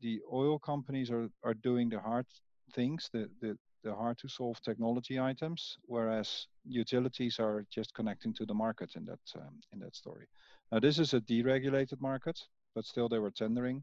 the 0.00 0.20
oil 0.32 0.58
companies 0.58 1.10
are, 1.10 1.28
are 1.42 1.54
doing 1.54 1.88
the 1.88 1.98
hard 1.98 2.26
things, 2.72 3.10
the, 3.12 3.28
the, 3.40 3.56
the 3.84 3.94
hard 3.94 4.18
to 4.18 4.28
solve 4.28 4.60
technology 4.62 5.20
items, 5.20 5.78
whereas 5.84 6.46
utilities 6.66 7.38
are 7.38 7.64
just 7.70 7.94
connecting 7.94 8.34
to 8.34 8.46
the 8.46 8.54
market 8.54 8.90
in 8.96 9.04
that, 9.04 9.20
um, 9.36 9.60
in 9.72 9.78
that 9.80 9.94
story. 9.94 10.26
Now 10.72 10.80
this 10.80 10.98
is 10.98 11.14
a 11.14 11.20
deregulated 11.20 12.00
market 12.00 12.40
but 12.74 12.84
still 12.84 13.08
they 13.08 13.18
were 13.18 13.30
tendering. 13.30 13.82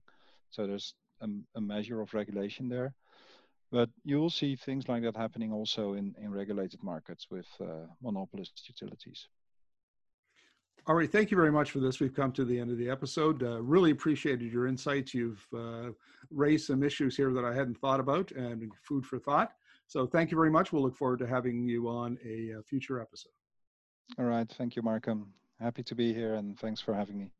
So 0.49 0.67
there's 0.67 0.93
a, 1.21 1.27
a 1.55 1.61
measure 1.61 2.01
of 2.01 2.13
regulation 2.13 2.69
there. 2.69 2.93
But 3.71 3.89
you 4.03 4.19
will 4.19 4.29
see 4.29 4.55
things 4.55 4.89
like 4.89 5.03
that 5.03 5.15
happening 5.15 5.53
also 5.53 5.93
in, 5.93 6.13
in 6.21 6.29
regulated 6.29 6.83
markets 6.83 7.27
with 7.31 7.47
uh, 7.61 7.87
monopolist 8.01 8.67
utilities. 8.67 9.27
All 10.87 10.95
right, 10.95 11.09
thank 11.09 11.31
you 11.31 11.37
very 11.37 11.51
much 11.51 11.71
for 11.71 11.79
this. 11.79 11.99
We've 11.99 12.13
come 12.13 12.31
to 12.33 12.43
the 12.43 12.59
end 12.59 12.71
of 12.71 12.77
the 12.77 12.89
episode. 12.89 13.43
Uh, 13.43 13.61
really 13.61 13.91
appreciated 13.91 14.51
your 14.51 14.67
insights. 14.67 15.13
You've 15.13 15.45
uh, 15.55 15.91
raised 16.31 16.67
some 16.67 16.83
issues 16.83 17.15
here 17.15 17.31
that 17.31 17.45
I 17.45 17.53
hadn't 17.53 17.77
thought 17.77 17.99
about 17.99 18.31
and 18.31 18.69
food 18.83 19.05
for 19.05 19.19
thought. 19.19 19.53
So 19.91 20.07
thank 20.07 20.31
you 20.31 20.37
very 20.37 20.49
much. 20.49 20.71
We'll 20.71 20.83
look 20.83 20.95
forward 20.95 21.19
to 21.19 21.27
having 21.27 21.67
you 21.67 21.89
on 21.89 22.17
a, 22.23 22.59
uh, 22.59 22.61
future 22.61 23.01
episode. 23.01 23.33
All 24.17 24.23
right. 24.23 24.47
Thank 24.57 24.77
you, 24.77 24.81
Markham. 24.81 25.33
Happy 25.59 25.83
to 25.83 25.95
be 25.95 26.13
here 26.13 26.35
and 26.35 26.57
thanks 26.57 26.79
for 26.79 26.93
having 26.93 27.19
me. 27.19 27.33